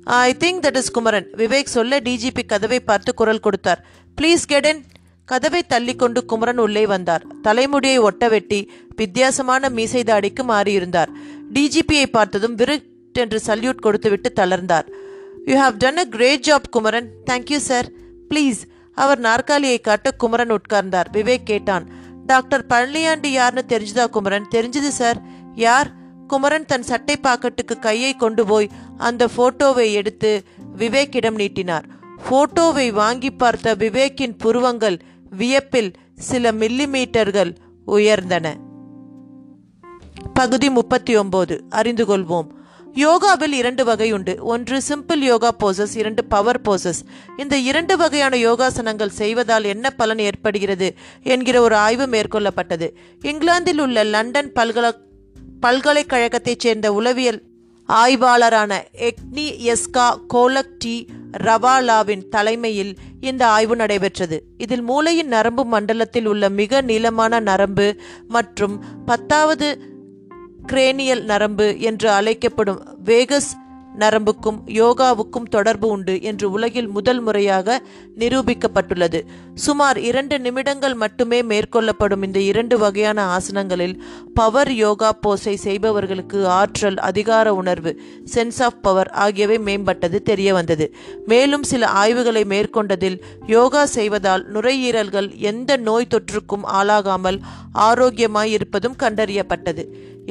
[0.04, 1.28] I think that is Kumaran.
[1.38, 3.86] Vivek சொல்ல டிஜிபி கதவை பார்த்து குரல் கொடுத்தார்.
[4.22, 4.84] ப்ளீஸ் கெடன்
[5.26, 7.26] கதவை தள்ளிக்கொண்டு குமரன் உள்ளே வந்தார்.
[7.42, 11.08] தலைமுடியை ஒட்ட வெட்டி வித்தியாசமான மீசை தாடிக்கு மாறியிருந்தார்.
[11.54, 14.88] டிஜிபியை பார்த்ததும் விருட் என்று சல்யூட் கொடுத்துவிட்டு தளர்ந்தார்.
[15.46, 17.10] You have done a great job Kumaran.
[17.30, 17.90] Thank you sir
[18.30, 18.62] please
[18.96, 21.06] அவர் நாற்காலியை காட்ட குமரன் உட்கார்ந்தார்.
[21.14, 21.86] விவேக் கேட்டான்.
[22.26, 24.48] டாக்டர் பழனியாண்டி யாருன்னு தெரிஞ்சுதா குமரன்?
[24.56, 25.90] தெரிஞ்சுது சார் யார்?
[26.28, 30.44] குமரன் தன் சட்டை பாக்கெட்டுக்கு கையை கொண்டு போய் அந்த போட்டோவை எடுத்து
[30.78, 31.86] விவேக்கிடம் நீட்டினார்.
[32.30, 34.98] போட்டோவை வாங்கி பார்த்த விவேக்கின் புருவங்கள்
[35.30, 35.92] வியப்பில்
[36.30, 37.52] சில மில்லிமீட்டர்கள்
[37.88, 38.48] உயர்ந்தன.
[40.34, 42.48] பகுதி முப்பத்தி ஒன்பது அறிந்து கொள்வோம்.
[42.94, 44.34] யோகாவில் இரண்டு வகை உண்டு.
[44.44, 47.02] ஒன்று சிம்பிள் யோகா போசஸ் இரண்டு பவர் போசஸ்
[47.38, 50.90] இந்த இரண்டு வகையான யோகாசனங்கள் செய்வதால் என்ன பலன் ஏற்படுகிறது
[51.24, 52.90] என்கிற ஒரு ஆய்வு மேற்கொள்ளப்பட்டது.
[53.22, 54.92] இங்கிலாந்தில் உள்ள லண்டன் பல்கலை
[55.62, 57.42] பல்கலைக்கழகத்தைச் சேர்ந்த உளவியல்
[57.90, 64.44] ஆய்வாளரான எக்னி எஸ்கா கோலக் டி ரவாலாவின் தலைமையில் இந்த ஆய்வு நடைபெற்றது.
[64.58, 67.96] இதில் மூளையின் நரம்பு மண்டலத்தில் உள்ள மிக நீளமான நரம்பு
[68.28, 69.80] மற்றும் பத்தாவது
[70.68, 73.52] கிரேனியல் நரம்பு என்று அழைக்கப்படும் வேகஸ்
[74.00, 77.82] நரம்புக்கும் யோகாவுக்கும் தொடர்பு உண்டு என்று உலகில் முதல் முறையாக
[78.18, 79.20] நிரூபிக்கப்பட்டுள்ளது.
[79.56, 83.96] சுமார் இரண்டு நிமிடங்கள் மட்டுமே மேற்கொள்ளப்படும் இந்த இரண்டு வகையான ஆசனங்களில்
[84.34, 87.94] பவர் யோகா போஸை செய்பவர்களுக்கு ஆற்றல் அதிகார உணர்வு
[88.34, 90.96] சென்ஸ் ஆஃப் பவர் ஆகியவை மேம்பட்டது தெரிய வந்தது.
[91.26, 97.40] மேலும் சில ஆய்வுகளை மேற்கொண்டதில் யோகா செய்வதால் நுரையீரல்கள் எந்த நோய் தொற்றுக்கும் ஆளாகாமல்
[97.72, 99.84] ஆரோக்கியமாய் இருப்பதும் கண்டறியப்பட்டது.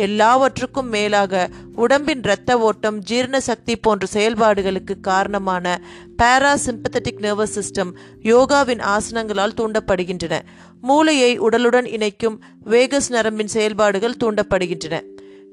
[0.07, 5.67] எல்லாவற்றுக்கும் மேலாக உடம்பின் இரத்த ஓட்டம் ஜீரண சக்தி போன்ற செயல்பாடுகளுக்கு காரணமான
[6.23, 7.93] பாராசிம்பத்தட்டிக் நர்வஸ் சிஸ்டம்
[8.33, 10.39] யோகாவின் ஆசனங்களால் தூண்டப்படுகின்றன.
[10.81, 15.03] மூளையை உடலுடன் இணைக்கும் வேகஸ் நரம்பின் செயல்பாடுகள் தூண்டப்படுகின்றன.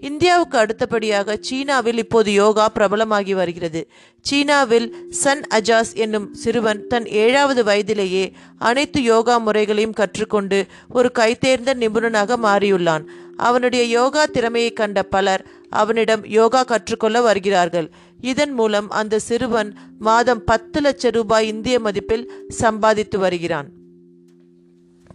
[0.06, 3.82] இந்தியாவுக்கு அடுத்தபடியாக சீனாவில் இப்போது யோகா பிரபலமாகி வருகிறது.
[4.22, 8.26] சீனாவில் சன் அஜாஸ் என்னும் சிறுவன் தன் ஏழாவது வயதிலேயே
[8.70, 13.06] அனைத்து யோகா முறைகளையும் கற்றுக்கொண்டு ஒரு கைத்தேர்ந்த நிபுணனாக மாறியுள்ளான்.
[13.38, 17.88] அவனுடைய யோகா திறமையை கண்ட பலர் அவனிடம் யோகா கற்றுக்கொள்ள வருகிறார்கள்.
[18.22, 22.30] இதன் மூலம் அந்த சிறுவன் மாதம் பத்து லட்சம் ரூபாய் இந்திய மதிப்பில்
[22.62, 23.70] சம்பாதித்து வருகிறான்.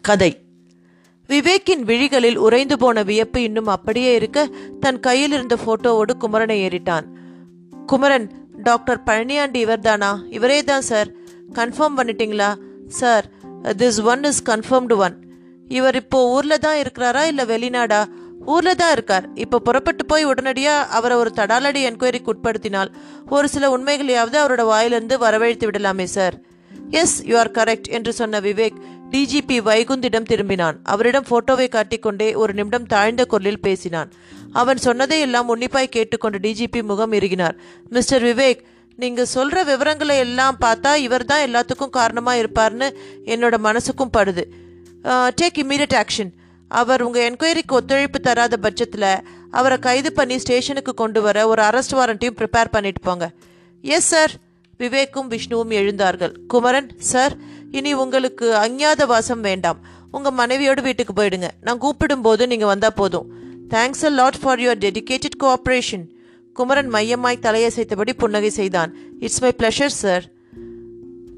[0.00, 0.32] கதை.
[1.30, 4.48] விவேக்கின் விழிகளில் உறைந்து போன வியப்பு இன்னும் அப்படியே இருக்க
[4.80, 7.06] தன் கையில் இருந்த போட்டோவோடு குமரனை ஏறிட்டான்.
[7.86, 8.26] குமரன்
[8.62, 10.10] டாக்டர் பழனியாண்டி இவர்தானா?
[10.28, 11.10] இவரே தான் சார்.
[11.58, 12.50] கன்ஃபார்ம் பண்ணிட்டீங்களா?
[13.00, 13.26] Sir
[13.82, 15.16] this one is confirmed one
[15.68, 18.00] இவர் இப்போ ஊர்ல தான் இருக்கிறாரா இல்லை வெளிநாடா?
[18.52, 19.26] ஊர்ல தான் இருக்கார்.
[19.34, 22.90] இப்போ புறப்பட்டு போய் உடனடியாக அவரை ஒரு தடாலடி என்கொயரிக்கு உட்படுத்தினால்
[23.28, 26.36] ஒரு சில உண்மைகளையாவது அவரோட வாயிலிருந்து வரவழைத்து விடலாமே sir.
[27.00, 28.78] Yes you are correct என்று சொன்ன விவேக்
[29.12, 30.76] டிஜிபி வைகுந்திடம் திரும்பினான்.
[30.92, 34.10] அவரிடம் போட்டோவை காட்டிக்கொண்டே ஒரு நிமிடம் தாழ்ந்த குரலில் பேசினான்.
[34.60, 37.56] அவன் சொன்னதையெல்லாம் உன்னிப்பாய் கேட்டுக்கொண்டு டிஜிபி முகம் இறுகினார்.
[37.96, 38.60] மிஸ்டர் விவேக்
[38.98, 42.88] நீங்க சொல்ற விவரங்களை எல்லாம் பார்த்தா இவர் தான் எல்லாத்துக்கும் காரணமா இருப்பார்னு
[43.34, 44.44] என்னோட மனசுக்கும் படுது.
[45.40, 46.32] டேக் இம்மீடியட் ஆக்ஷன்
[46.70, 49.12] அவர் உங்க என்கொயரிக்கு ஒத்துழைப்பு தராத பட்சத்தில்
[49.58, 53.26] அவரை கைது பண்ணி ஸ்டேஷனுக்கு கொண்டு வர ஒரு அரெஸ்ட் வாரண்ட்டையும் ப்ரிப்பேர் பண்ணிட்டு போங்க.
[53.84, 54.34] எஸ் சார்
[54.82, 56.32] விவேக்கும் விஷ்ணுவும் எழுந்தார்கள்.
[56.52, 57.34] குமரன் சார்
[57.78, 59.80] இனி உங்களுக்கு அஞ்ஞாத வாசம் வேண்டாம்.
[60.16, 61.48] உங்க மனைவியோடு வீட்டுக்கு போயிடுங்க.
[61.66, 63.28] நான் கூப்பிடும்போது நீங்க வந்தா போதும்.
[63.74, 66.06] Thanks a lot for your dedicated cooperation
[66.56, 68.90] Kumaran மையமாய் தலையசைத்தபடி புன்னகை செய்தான்.
[69.24, 70.24] It's my pleasure sir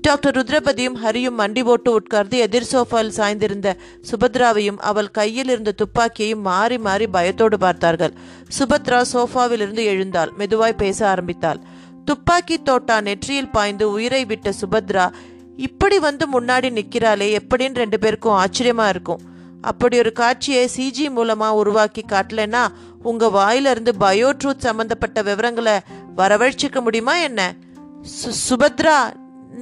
[0.07, 3.69] doctor ருத்ரபதியும் ஹரியும் மண்டி போட்டு உட்கார்ந்து எதிர் சோஃபாவில் சாய்ந்திருந்த
[4.11, 8.15] சுபத்ராவையும் அவள் கையில் இருந்த துப்பாக்கியையும் மாறி மாறி பயத்தோடு பார்த்தார்கள்.
[8.59, 10.33] சுபத்ரா சோஃபாவிலிருந்து எழுந்தாள்.
[10.39, 11.61] மெதுவாய் பேச ஆரம்பித்தாள்.
[12.05, 15.13] துப்பாக்கி தோட்டா நெற்றியில் பாய்ந்து உயிரை விட்ட சுபத்ரா
[15.57, 19.21] இப்படி வந்து முன்னாடி நிற்கிறாளே எப்படின்னு ரெண்டு பேருக்கும் ஆச்சரியமா இருக்கும்.
[19.61, 22.67] அப்படி ஒரு காட்சியை சிஜி மூலமா உருவாக்கி காட்டலன்னா
[23.03, 25.79] உங்க வாயிலிருந்து பயோ ட்ரூத் சம்பந்தப்பட்ட விவரங்களை
[26.17, 27.55] வரவழைச்சிக்க முடியுமா என்ன?
[28.03, 29.13] சு- சுபத்ரா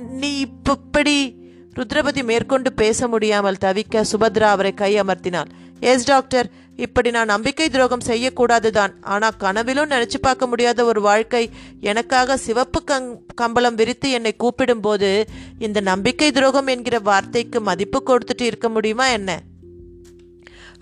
[0.09, 1.35] நீ இப்ப இப்படி
[1.77, 5.47] ருத்ரபதி மேற்கொண்டு பேச முடியாமல் தவிக்க சுபத்ரா அவரை கை அமர்த்தினாள்.
[5.81, 8.93] எஸ் டாக்டர் இப்படி நான் நம்பிக்கை துரோகம் செய்யக்கூடாதுதான்.
[9.01, 11.51] ஆனால் கனவிலும் நினைச்சு பார்க்க முடியாத ஒரு வாழ்க்கை
[11.81, 15.11] எனக்காக சிவப்பு கங் கம்பளம் விரித்து என்னை கூப்பிடும்போது
[15.59, 19.31] இந்த நம்பிக்கை துரோகம் என்கிற வார்த்தைக்கு மதிப்பு கொடுத்துட்டு இருக்க முடியுமா என்ன?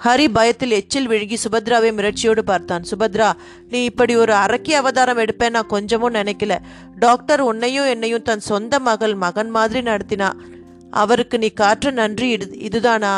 [0.05, 2.85] ஹரி பயத்தில் எச்சில் விழுகி சுபத்ராவை மிரட்சியோடு பார்த்தான்.
[2.91, 3.33] சுபத்ரா
[3.69, 6.57] நீ இப்படி ஒரு அரக்கி அவதாரம் எடுப்பேன் நான் கொஞ்சமும் நினைக்கல.
[6.97, 10.31] டாக்டர் உன்னையும் என்னையும் தன் சொந்த மகள் மகன் மாதிரி நடத்தினா
[10.91, 13.15] அவருக்கு நீ காற்ற நன்றி இது இதுதானா?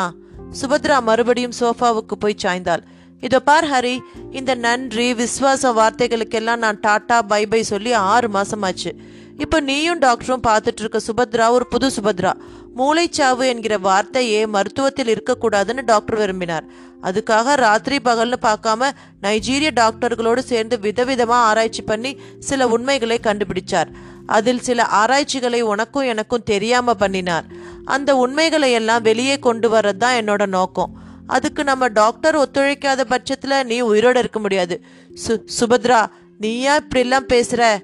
[0.59, 2.83] சுபத்ரா மறுபடியும் சோஃபாவுக்கு போய் சாய்ந்தாள்.
[3.19, 3.95] இதோ பார் ஹரி
[4.31, 8.91] இந்த நன்றி விஸ்வாசம் வார்த்தைகளுக்கெல்லாம் நான் டாட்டா பை பை சொல்லி ஆறு மாசமாச்சு.
[9.37, 12.33] இப்போ நீயும் டாக்டரும் பார்த்துட்டு இருக்க சுபத்ரா ஒரு புது சுபத்ரா.
[12.77, 16.65] மூளைச்சாவு என்கிற வார்த்தையே மருத்துவத்தில் இருக்கக்கூடாதுன்னு டாக்டர் விரும்பினார்.
[17.03, 18.89] அதுக்காக ராத்திரி பகல்னு பார்க்காம
[19.21, 23.91] நைஜீரிய டாக்டர்களோடு சேர்ந்து விதவிதமாக ஆராய்ச்சி பண்ணி சில உண்மைகளை கண்டுபிடிச்சார்.
[24.25, 27.45] அதில் சில ஆராய்ச்சிகளை உனக்கும் எனக்கும் தெரியாம பண்ணினார்.
[27.85, 30.93] அந்த உண்மைகளை எல்லாம் வெளியே கொண்டு வர்றது தான் என்னோட நோக்கம்.
[31.27, 34.81] அதுக்கு நம்ம டாக்டர் ஒத்துழைக்காத பட்சத்துல நீ உயிரோட இருக்க முடியாது.
[35.27, 36.05] சு சுபத்ரா
[36.37, 37.77] நீயா இப்படிலாம் பேசுற?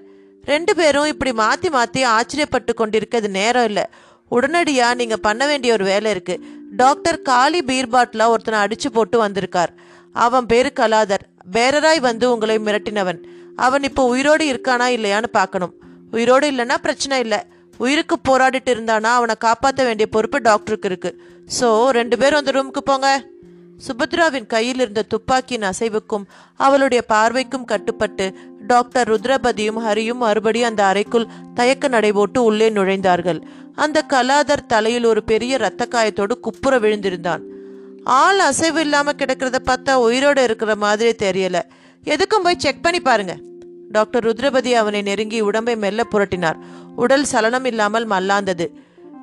[0.43, 3.83] ரெண்டு பேரும் இப்படி மாத்தி மாத்தி ஆச்சரியப்பட்டு கொண்டிருக்கிறது நேரம் இல்லை.
[4.31, 6.39] உடனடியா நீங்க பண்ண வேண்டிய ஒரு வேலை இருக்கு.
[6.71, 9.73] டாக்டர் காளி பீர் ஒருத்தனை அடிச்சு போட்டு வந்திருக்கார்.
[10.13, 11.25] அவன் பேரு கலாதர்.
[11.51, 13.23] வேறராய் வந்து உங்களை மிரட்டினவன்.
[13.55, 15.81] அவன் இப்போ உயிரோடு இருக்கானா இல்லையான்னு பார்க்கணும்.
[16.11, 17.39] உயிரோடு இல்லைன்னா பிரச்சனை இல்லை.
[17.79, 21.11] உயிருக்கு போராடிட்டு இருந்தானா அவனை காப்பாற்ற வேண்டிய பொறுப்பு டாக்டருக்கு இருக்கு.
[21.59, 23.09] ஸோ ரெண்டு பேரும் அந்த ரூமுக்கு போங்க.
[23.87, 26.23] சுபத்ராவின் கையில் இருந்த துப்பாக்கியின் அசைவுக்கும்
[26.55, 28.25] அவளுடைய பார்வைக்கும் கட்டுப்பட்டு
[28.67, 33.39] டாக்டர் ருத்ரபதியும் ஹரியும் மறுபடியும் அந்த அறைக்குள் தயக்க நடைபோட்டு உள்ளே நுழைந்தார்கள்.
[33.75, 37.43] அந்த கலாதர் தலையில் ஒரு பெரிய இரத்த காயத்தோடு குப்புற விழுந்திருந்தான்.
[38.03, 41.59] ஆள் அசைவு இல்லாம கிடக்கிறத பார்த்தா உயிரோட இருக்கிற மாதிரி தெரியல.
[42.03, 43.35] எதுக்கும் போய் செக் பண்ணி பாருங்க.
[43.89, 46.55] டாக்டர் ருத்ரபதி அவனை நெருங்கி உடம்பை மெல்ல புரட்டினார்.
[46.95, 48.67] உடல் சலனம் இல்லாமல் மல்லாந்தது.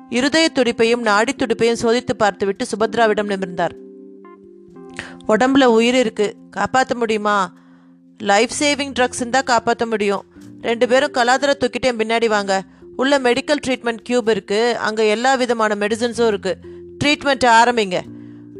[0.09, 3.69] இருதய துடிப்பையும் நாடி துடிப்பையும் சோதித்து பார்த்துவிட்டு சுபத்ராவிடம் நிமிர்ந்தார்.
[5.27, 6.35] உடம்புல உயிர் இருக்கு.
[6.49, 7.53] காப்பாற்ற முடியுமா?
[8.17, 10.23] லைஃப் சேவிங் ட்ரக்ஸ் தான் காப்பாற்ற முடியும்.
[10.61, 12.63] ரெண்டு பேரும் கலாதர தூக்கிட்டே பின்னாடி வாங்க.
[12.95, 14.77] உள்ள மெடிக்கல் ட்ரீட்மெண்ட் கியூப் இருக்கு.
[14.77, 16.57] அங்க எல்லா விதமான மெடிசன்ஸும் இருக்கு.
[17.03, 18.01] ட்ரீட்மெண்ட் ஆரம்பிங்க.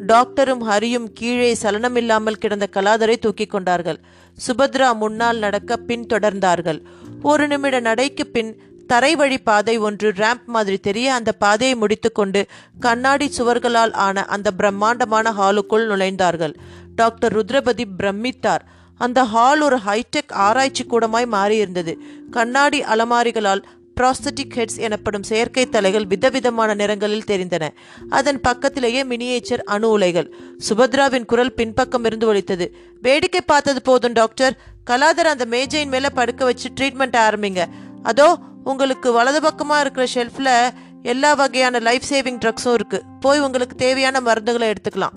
[0.07, 3.99] டாக்டரும் ஹரியும் கீழே சலனம் இல்லாமல் கிடந்த கலாதரை தூக்கி கொண்டார்கள்.
[4.47, 6.79] சுபத்ரா முன்னால் நடக்க பின் தொடர்ந்தார்கள்
[7.21, 12.45] ஒரு நிமிட நடைக்கு பின் தரை வழி பாதை ஒன்று ரேம்ப் மாதிரி தெரிய அந்த பாதையை முடித்துக்கொண்டு
[12.79, 16.53] கண்ணாடி சுவர்களால் ஆன அந்த பிரம்மாண்டமான ஹாலுக்குள் நுழைந்தார்கள்.
[16.95, 18.65] டாக்டர் ருத்ரபதி பிரமித்தார்.
[18.97, 21.97] அந்த ஹால் ஒரு ஹைடெக் ஆராய்ச்சி கூடமாய் மாறியிருந்தது.
[22.31, 23.63] கண்ணாடி அலமாரிகளால்
[24.01, 27.67] ப்ராஸ்தட்டிக் ஹெட்ஸ் எனப்படும் செயற்கை தலைகள் விதவிதமான நிறங்களில் தெரிந்தன.
[28.09, 30.33] அதன் பக்கத்திலேயே மினியேச்சர் அணு உலைகள்.
[30.69, 32.67] சுபத்ராவின் குரல் பின்பக்கம் இருந்து ஒழித்தது
[33.01, 34.57] வேடிக்கை பார்த்தது போதும் டாக்டர்.
[34.89, 37.65] கலாதர் அந்த மேஜையின் மேல படுக்க வச்சு ட்ரீட்மெண்ட் ஆரம்பிங்க.
[38.03, 40.69] அதோ உங்களுக்கு வலது பக்கமா இருக்கிற ஷெல்ஃப்ல
[41.03, 43.01] எல்லா வகையான லைஃப் சேவிங் ட்ரக்ஸும் இருக்கு.
[43.19, 45.15] போய் உங்களுக்கு தேவையான மருந்துகளை எடுத்துக்கலாம்.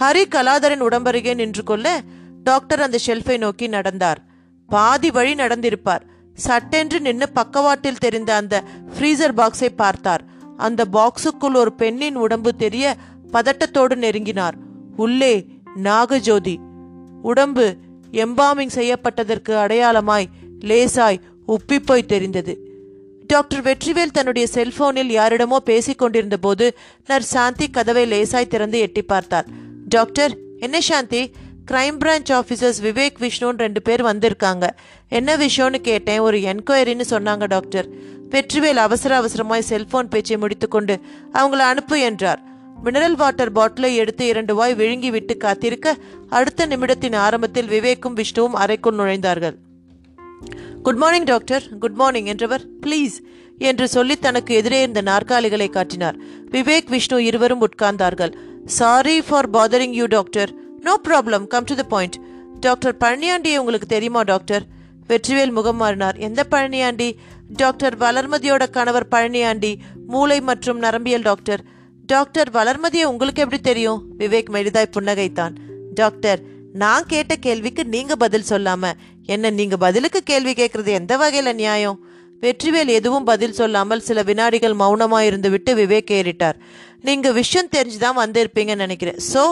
[0.00, 2.00] ஹரி கலாதரின் உடம்பருகே நின்று கொள்ள
[2.44, 4.20] டாக்டர் அந்த ஷெல்ஃபை நோக்கி நடந்தார்.
[4.68, 6.04] பாதி வழி நடந்திருப்பார்.
[6.46, 8.56] சட்டென்று நின்று பக்கவாட்டில் தெரிந்த அந்த
[8.94, 10.22] ஃப்ரீசர் பாக்ஸை பார்த்தார்.
[10.56, 12.96] அந்த பாக்ஸுக்குள் ஒரு பெண்ணின் உடம்பு தெரிய
[13.32, 14.56] பதட்டத்தோடு நெருங்கினார்.
[14.96, 15.34] உள்ளே
[15.82, 16.56] நாகஜோதி.
[17.22, 17.66] உடம்பு
[18.24, 20.30] எம்பாமிங் செய்யப்பட்டதற்கு அடையாளமாய்
[20.70, 22.54] லேசாய் உப்பிப்போய் தெரிந்தது.
[23.26, 26.66] டாக்டர் வெற்றிவேல் தன்னுடைய செல்போனில் யாரிடமோ பேசிக் கொண்டிருந்த போது
[27.06, 29.46] நர் சாந்தி கதவை லேசாய் திறந்து எட்டி பார்த்தார்.
[29.88, 31.22] டாக்டர் என்ன Shanthi?
[31.70, 34.66] Crime branch officers Vivek விஷ்ணுன்னு ரெண்டு பேர் வந்திருக்காங்க.
[35.08, 36.18] என்ன விஷயம்னு கேட்டேன்.
[36.18, 37.88] ஒரு என்கொயரின்னு சொன்னாங்க டாக்டர்.
[38.30, 41.00] வெற்றிவேல் அவசர அவசரமாய் செல்போன் பேச்சை முடித்துக்கொண்டு
[41.32, 42.42] அவங்கள அனுப்பு என்றார்.
[42.84, 45.96] மினரல் வாட்டர் பாட்டிலை எடுத்து இரண்டு வாய் விழுங்கி விட்டு காத்திருக்க
[46.28, 49.54] அடுத்த நிமிடத்தின் ஆரம்பத்தில் விவேக்கும் விஷ்ணுவும் அறைக்குள் நுழைந்தார்கள்.
[50.82, 51.62] Good morning doctor.
[51.80, 53.16] Good morning என்றவர் ப்ளீஸ்
[53.58, 56.16] என்று சொல்லி தனக்கு எதிரே இருந்த நாற்காலிகளை காட்டினார்.
[56.50, 58.32] விவேக் விஷ்ணு இருவரும் உட்கார்ந்தார்கள்.
[58.64, 60.52] Sorry for bothering you doctor.
[60.88, 62.16] No problem come to the point
[62.60, 64.64] doctor பழனியாண்டியை உங்களுக்கு தெரியுமா டாக்டர்
[65.08, 66.16] வெற்றிவேல் முகம் மாறினார்.
[66.16, 67.08] எந்த பழனியாண்டி?
[67.48, 69.72] டாக்டர் வளர்மதியோட கணவர் பழனியாண்டி
[70.06, 71.62] மூளை மற்றும் நரம்பியல் டாக்டர்
[72.06, 74.00] டாக்டர் வளர்மதியை உங்களுக்கு எப்படி தெரியும்?
[74.18, 75.54] விவேக் மெலிதாய் புன்னகைத்தான்.
[75.94, 76.40] டாக்டர்
[76.72, 78.92] நான் கேட்ட கேள்விக்கு நீங்க பதில் சொல்லாம
[79.24, 81.98] என்ன நீங்க பதிலுக்கு கேள்வி கேட்கறது எந்த வகையில நியாயம்?
[82.40, 86.58] வெற்றிவேல் எதுவும் பதில் சொல்லாமல் சில வினாடிகள் மௌனமாயிருந்து விட்டு விவேக் ஏறிட்டார்.
[87.04, 89.18] நீங்கள் விஷயம் தெரிஞ்சு தான் வந்திருப்பீங்கன்னு நினைக்கிறேன்.
[89.32, 89.42] ஸோ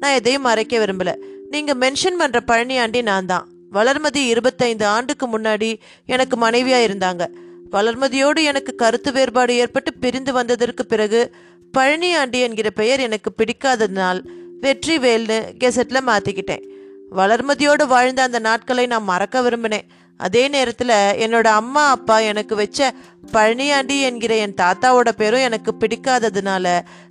[0.00, 1.12] நான் எதையும் மறைக்க விரும்பல.
[1.54, 3.46] நீங்கள் மென்ஷன் பண்ணுற பழனியாண்டி நான் தான்
[3.76, 5.70] வளர்மதி இருபத்தைந்து ஆண்டுக்கு முன்னாடி
[6.14, 7.22] எனக்கு மனைவியாக இருந்தாங்க.
[7.76, 11.20] வளர்மதியோடு எனக்கு கருத்து வேறுபாடு ஏற்பட்டு பிரிந்து வந்ததற்கு பிறகு
[11.74, 14.20] பழனியாண்டி என்கிற பெயர் எனக்கு பிடிக்காததினால்
[14.64, 16.64] வெற்றி வேல்னு கெசட்டில் மாற்றிக்கிட்டேன்
[17.18, 19.86] வளர்மதியோடு வாழ்ந்த அந்த நாட்களை நான் மறக்க விரும்பினேன்.
[20.20, 20.94] அதே நேரத்தில்
[21.24, 22.80] என்னோட அம்மா அப்பா எனக்கு வச்ச
[23.32, 26.66] பழனியாண்டி என்கிற என் தாத்தாவோட பேரும் எனக்கு பிடிக்காததுனால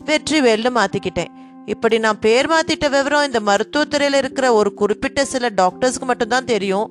[0.05, 1.31] வெற்றி வேல்னு மாற்றிக்கிட்டேன்
[1.65, 6.87] இப்படி நான் பேர் மாத்திட்ட விவரம் இந்த மருத்துவத்துறையில் இருக்கிற ஒரு குறிப்பிட்ட சில டாக்டர்ஸ்க்கு மட்டும்தான் தெரியும்.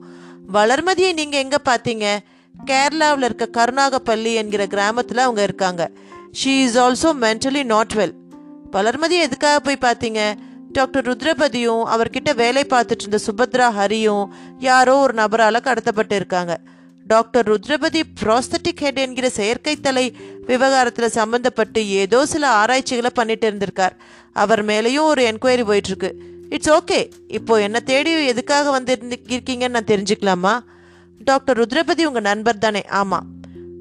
[0.52, 2.06] வளர்மதியை நீங்கள் எங்கே பார்த்தீங்க
[2.54, 5.82] கேரளாவில் இருக்க கருணாகப்பள்ளி என்கிற கிராமத்தில் அவங்க இருக்காங்க.
[6.40, 8.14] She is also mentally not well
[8.72, 10.20] Valarmathi எதுக்காக போய் பார்த்தீங்க
[10.72, 14.26] டாக்டர் ருத்ரபதியும் அவர்கிட்ட வேலை பார்த்துட்டு இருந்த சுபத்ரா ஹரியும்
[14.58, 16.60] யாரோ ஒரு நபரால் கடத்தப்பட்டு இருக்காங்க
[17.06, 20.16] டாக்டர் ருத்ரபதி ப்ராஸ்தட்டிக் ஹெட் என்கிற செயற்கை தலை
[20.46, 23.94] விவகாரத்தில் சம்பந்தப்பட்டு ஏதோ சில ஆராய்ச்சிகளை பண்ணிட்டு இருந்திருக்கார்.
[24.32, 26.10] அவர் மேலேயும் ஒரு என்கொயரி போயிட்டுருக்கு.
[26.48, 27.10] It's okay.
[27.28, 28.98] இப்போ என்ன தேடி எதுக்காக வந்து
[29.28, 30.54] இருக்கீங்கன்னு நான் தெரிஞ்சுக்கலாமா?
[31.20, 32.82] டாக்டர் ருத்ரபதி உங்கள் நண்பர் தானே.
[33.00, 33.26] ஆமாம்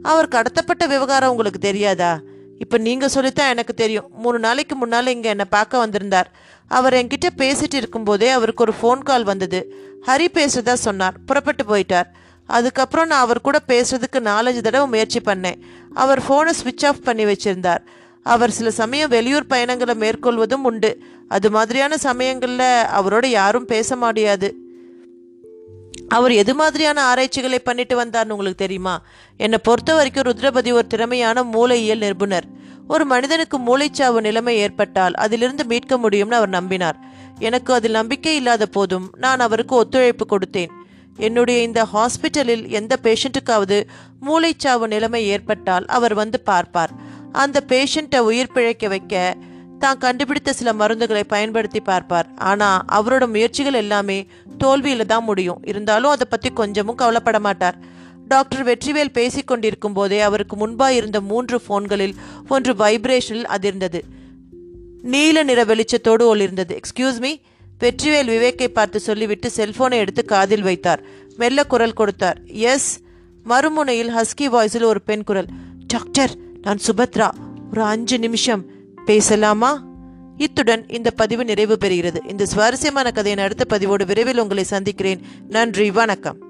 [0.04, 2.20] அவர் கடத்தப்பட்ட விவகாரம் உங்களுக்கு தெரியாதா?
[2.60, 4.10] இப்போ நீங்கள் சொல்லித்தான் எனக்கு தெரியும்.
[4.18, 6.30] மூணு நாளைக்கு முன்னால் இங்கே என்னை பார்க்க வந்திருந்தார்.
[6.68, 9.74] அவர் என்கிட்ட பேசிட்டு இருக்கும்போதே அவருக்கு ஒரு ஃபோன் கால் வந்தது.
[10.07, 11.13] ஹரி பேசுறதா சொன்னார்.
[11.26, 12.05] புறப்பட்டு போயிட்டார்.
[12.45, 15.55] அதுக்கப்புறம் நான் அவர் கூட பேசுறதுக்கு நாலஞ்சு தடவை முயற்சி பண்ணேன்.
[15.93, 17.80] அவர் ஃபோனை ஸ்விட்ச் ஆஃப் பண்ணி வச்சிருந்தார்.
[18.24, 20.99] அவர் சில சமயம் வெளியூர் பயணங்களை மேற்கொள்வதும் உண்டு.
[21.28, 24.55] அது மாதிரியான சமயங்களில் அவரோட யாரும் பேச முடியாது
[26.07, 29.01] அவர் எது மாதிரியான ஆராய்ச்சிகளை பண்ணிட்டு வந்தார்னு உங்களுக்கு தெரியுமா?
[29.38, 32.43] என்னை பொறுத்த வரைக்கும் ருத்ரபதி ஒரு திறமையான மூளையியல் நிபுணர்.
[32.94, 36.98] ஒரு மனிதனுக்கு மூளைச்சாவு நிலைமை ஏற்பட்டால் அதிலிருந்து மீட்க முடியும்னு அவர் நம்பினார்.
[37.48, 40.72] எனக்கு அதில் நம்பிக்கை இல்லாத போதும் நான் அவருக்கு ஒத்துழைப்பு கொடுத்தேன்.
[41.28, 43.78] என்னுடைய இந்த ஹாஸ்பிட்டலில் எந்த பேஷண்ட்டுக்காவது
[44.28, 46.94] மூளைச்சாவு நிலைமை ஏற்பட்டால் அவர் வந்து பார்ப்பார்.
[47.44, 49.36] அந்த பேஷண்ட்டை உயிர் பிழைக்க வைக்க
[49.84, 52.28] தான் கண்டுபிடித்த சில மருந்துகளை பயன்படுத்தி பார்ப்பார்.
[52.50, 54.20] ஆனால் அவரோட முயற்சிகள் எல்லாமே
[54.64, 55.60] தோல்வியில் தான் முடியும்.
[55.72, 57.78] இருந்தாலும் அதை பற்றி கொஞ்சமும் கவலைப்பட மாட்டார்.
[58.28, 62.14] டாக்டர் வெற்றிவேல் பேசிக் கொண்டிருக்கும் போதே அவருக்கு முன்பாக இருந்த மூன்று ஃபோன்களில்
[62.48, 64.02] ஒன்று வைப்ரேஷனில் அதிர்ந்தது.
[65.02, 66.78] நீல நிற வெளிச்சத்தோடு ஒளிர்ந்தது.
[66.78, 67.36] எக்ஸ்கியூஸ் மீ
[67.80, 71.04] வெற்றிவேல் விவேக்கை பார்த்து சொல்லிவிட்டு செல்போனை எடுத்து காதில் வைத்தார்.
[71.38, 72.42] மெல்ல குரல் கொடுத்தார்.
[72.46, 73.00] எஸ்
[73.46, 75.46] மறுமுனையில் ஹஸ்கி வாய்ஸில் ஒரு பெண் குரல்.
[75.88, 77.32] டாக்டர் நான் சுபத்ரா.
[77.72, 78.66] ஒரு அஞ்சு நிமிஷம்.
[79.06, 79.86] பேசலாமா?
[80.38, 82.30] இத்துடன் இந்த பதிவு நிறைவு பெறுகிறது.
[82.30, 85.22] இந்த சுவாரஸ்யமான கதையின் அடுத்த பதிவோடு விரைவில் உங்களை சந்திக்கிறேன்.
[85.50, 86.47] நன்றி வணக்கம்.